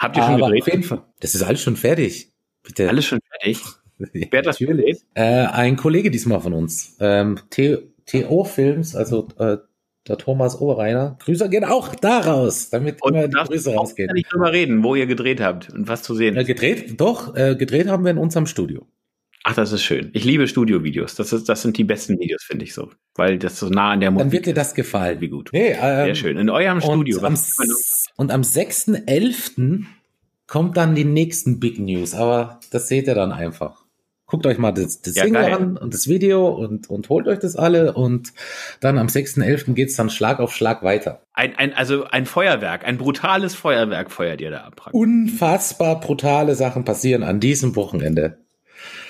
[0.00, 0.90] Habt ihr schon Aber gedreht?
[1.20, 2.32] Das ist alles schon fertig.
[2.62, 2.88] Bitte.
[2.88, 3.62] Alles schon fertig?
[3.98, 5.04] Wer hat das gedreht?
[5.14, 6.96] Äh, ein Kollege diesmal von uns.
[7.00, 9.58] Ähm, T- TO Films, also äh,
[10.08, 11.16] der Thomas Oberreiner.
[11.24, 14.10] Grüße gehen auch da raus, damit Und immer die Grüße rausgehen.
[14.14, 17.54] nicht drüber reden, wo ihr gedreht habt und was zu sehen Äh, gedreht, doch, äh,
[17.56, 18.86] gedreht haben wir in unserem Studio.
[19.44, 20.10] Ach, das ist schön.
[20.12, 21.14] Ich liebe Studiovideos.
[21.14, 22.90] Das, ist, das sind die besten Videos, finde ich so.
[23.14, 25.20] Weil das so nah an der Dann Musik wird dir das gefallen.
[25.22, 25.50] Wie gut.
[25.52, 26.36] Nee, ähm, Sehr schön.
[26.36, 27.18] In eurem Studio.
[27.18, 27.68] Und am, kann
[28.16, 29.84] und am 6.11.
[30.46, 33.84] kommt dann die nächsten Big News, aber das seht ihr dann einfach.
[34.28, 35.54] Guckt euch mal das, das Ja, Single geil.
[35.54, 38.32] an und das Video und, und holt euch das alle und
[38.80, 39.72] dann am 6.11.
[39.72, 41.22] geht's dann Schlag auf Schlag weiter.
[41.32, 44.90] ein, ein, also ein Feuerwerk, ein brutales Feuerwerk feuert ihr da ab.
[44.92, 48.36] Unfassbar brutale Sachen passieren an diesem Wochenende.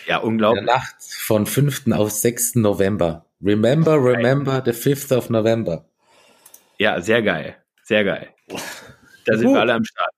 [0.07, 0.64] Ja, In der unglaublich.
[0.64, 1.91] Nacht von 5.
[1.93, 2.55] auf 6.
[2.55, 3.27] November.
[3.43, 5.85] Remember, remember the 5th of November.
[6.79, 7.57] Ja, sehr geil.
[7.83, 8.29] Sehr geil.
[9.31, 9.57] Da sind Gut.
[9.57, 10.11] wir alle am Start.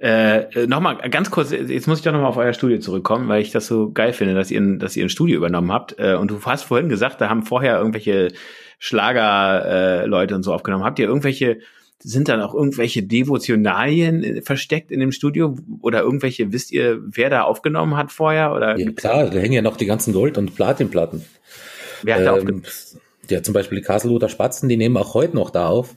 [0.00, 3.40] Äh, äh, nochmal ganz kurz, jetzt muss ich doch nochmal auf euer Studio zurückkommen, weil
[3.42, 5.98] ich das so geil finde, dass ihr, ein- dass ihr ein Studio übernommen habt.
[5.98, 8.32] Äh, und du hast vorhin gesagt, da haben vorher irgendwelche
[8.78, 10.84] Schlager-Leute äh, und so aufgenommen.
[10.84, 11.58] Habt ihr irgendwelche,
[11.98, 15.56] sind dann auch irgendwelche Devotionalien äh, versteckt in dem Studio?
[15.82, 18.52] Oder irgendwelche, wisst ihr, wer da aufgenommen hat vorher?
[18.52, 21.24] Oder Ja, klar, da hängen ja noch die ganzen Gold- und Platinplatten.
[22.02, 22.64] wer hat da aufgenommen?
[22.64, 23.00] Ähm,
[23.30, 25.94] ja, zum Beispiel die Kaseloter Spatzen, die nehmen auch heute noch da auf.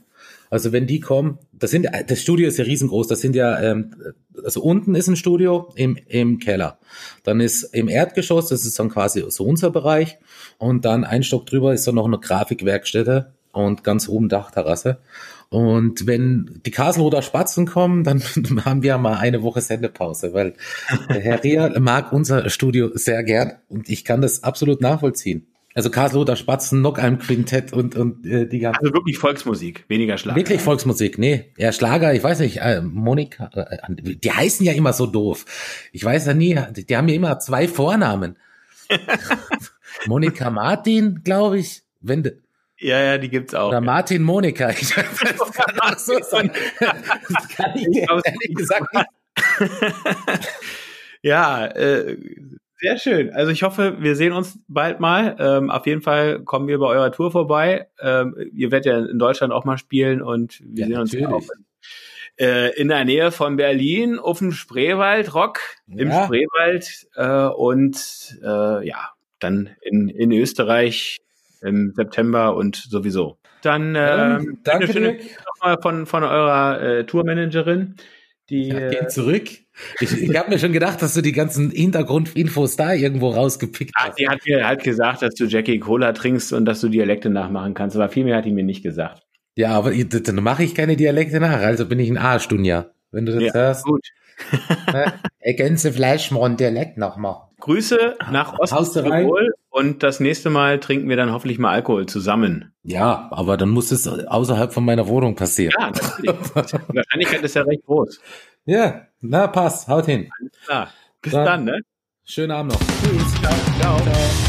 [0.49, 3.93] Also wenn die kommen, das sind das Studio ist ja riesengroß, das sind ja, ähm,
[4.43, 6.79] also unten ist ein Studio im, im Keller.
[7.23, 10.17] Dann ist im Erdgeschoss, das ist dann quasi so unser Bereich.
[10.57, 14.99] Und dann ein Stock drüber ist dann noch eine Grafikwerkstätte und ganz oben Dachterrasse.
[15.49, 18.21] Und wenn die Kaseloter Spatzen kommen, dann
[18.65, 20.53] haben wir mal eine Woche Sendepause, weil
[21.07, 25.47] Herr Rehr mag unser Studio sehr gern und ich kann das absolut nachvollziehen.
[25.75, 30.35] Also Kaseloter Spatzen, Knockheim Quintett und, und äh, die ganzen Also wirklich Volksmusik, weniger Schlager.
[30.37, 31.51] Wirklich Volksmusik, nee.
[31.57, 35.45] Ja, Schlager, ich weiß nicht, äh, Monika, äh, die heißen ja immer so doof.
[35.91, 38.37] Ich weiß ja nie, die, die haben ja immer zwei Vornamen.
[40.07, 42.37] Monika Martin, glaube ich, wenn de,
[42.79, 43.69] Ja, ja, die gibt's auch.
[43.69, 44.71] oder Martin Monika.
[44.71, 46.51] Ich, das kann auch so sein.
[46.79, 49.05] Das kann ich ehrlich gesagt nicht.
[51.21, 52.17] Ja, äh,
[52.79, 53.31] sehr schön.
[53.33, 55.35] Also ich hoffe, wir sehen uns bald mal.
[55.39, 57.87] Ähm, auf jeden Fall kommen wir bei eurer Tour vorbei.
[57.99, 61.27] Ähm, ihr werdet ja in Deutschland auch mal spielen und wir Ja, sehen uns natürlich.
[61.33, 61.43] auch
[62.37, 66.23] in, äh, in der Nähe von Berlin auf dem Spreewald Rock im Ja.
[66.25, 69.09] Spreewald äh, und äh, ja,
[69.39, 71.17] dann in, in Österreich
[71.61, 73.37] im September und sowieso.
[73.61, 77.95] Dann ähm, danke eine schöne nochmal von, von eurer äh, Tourmanagerin.
[78.49, 79.49] Die, Ja, äh, gehen zurück.
[79.99, 84.07] Ich, ich habe mir schon gedacht, dass du die ganzen Hintergrundinfos da irgendwo rausgepickt Ah,
[84.09, 84.19] hast.
[84.19, 87.73] die hat mir halt gesagt, dass du Jackie Cola trinkst und dass du Dialekte nachmachen
[87.73, 89.23] kannst, aber viel mehr hat die mir nicht gesagt.
[89.55, 92.87] Ja, aber ich- dann mache ich keine Dialekte nach, also bin ich ein A-Stunja.
[93.11, 93.85] Wenn du das Ja, hörst.
[93.85, 94.05] gut.
[94.93, 95.13] Ne?
[95.39, 97.37] Ergänze vielleicht mal ein Dialekt nochmal.
[97.59, 98.57] Grüße nach?
[98.59, 102.73] Osttirol und das nächste Mal trinken wir dann hoffentlich mal Alkohol zusammen.
[102.83, 105.73] Ja, aber dann muss es außerhalb von meiner Wohnung passieren.
[105.79, 105.91] Ja.
[106.21, 106.27] Die
[106.95, 108.19] Wahrscheinlichkeit ist ja recht groß.
[108.65, 110.29] Ja, na passt, haut hin.
[110.65, 110.89] Klar.
[111.23, 111.81] Bis Dann- dann, ne?
[112.23, 112.79] Schönen Abend noch.
[112.79, 113.41] Tschüss.
[113.79, 113.97] Ciao.
[113.97, 114.48] Ciao.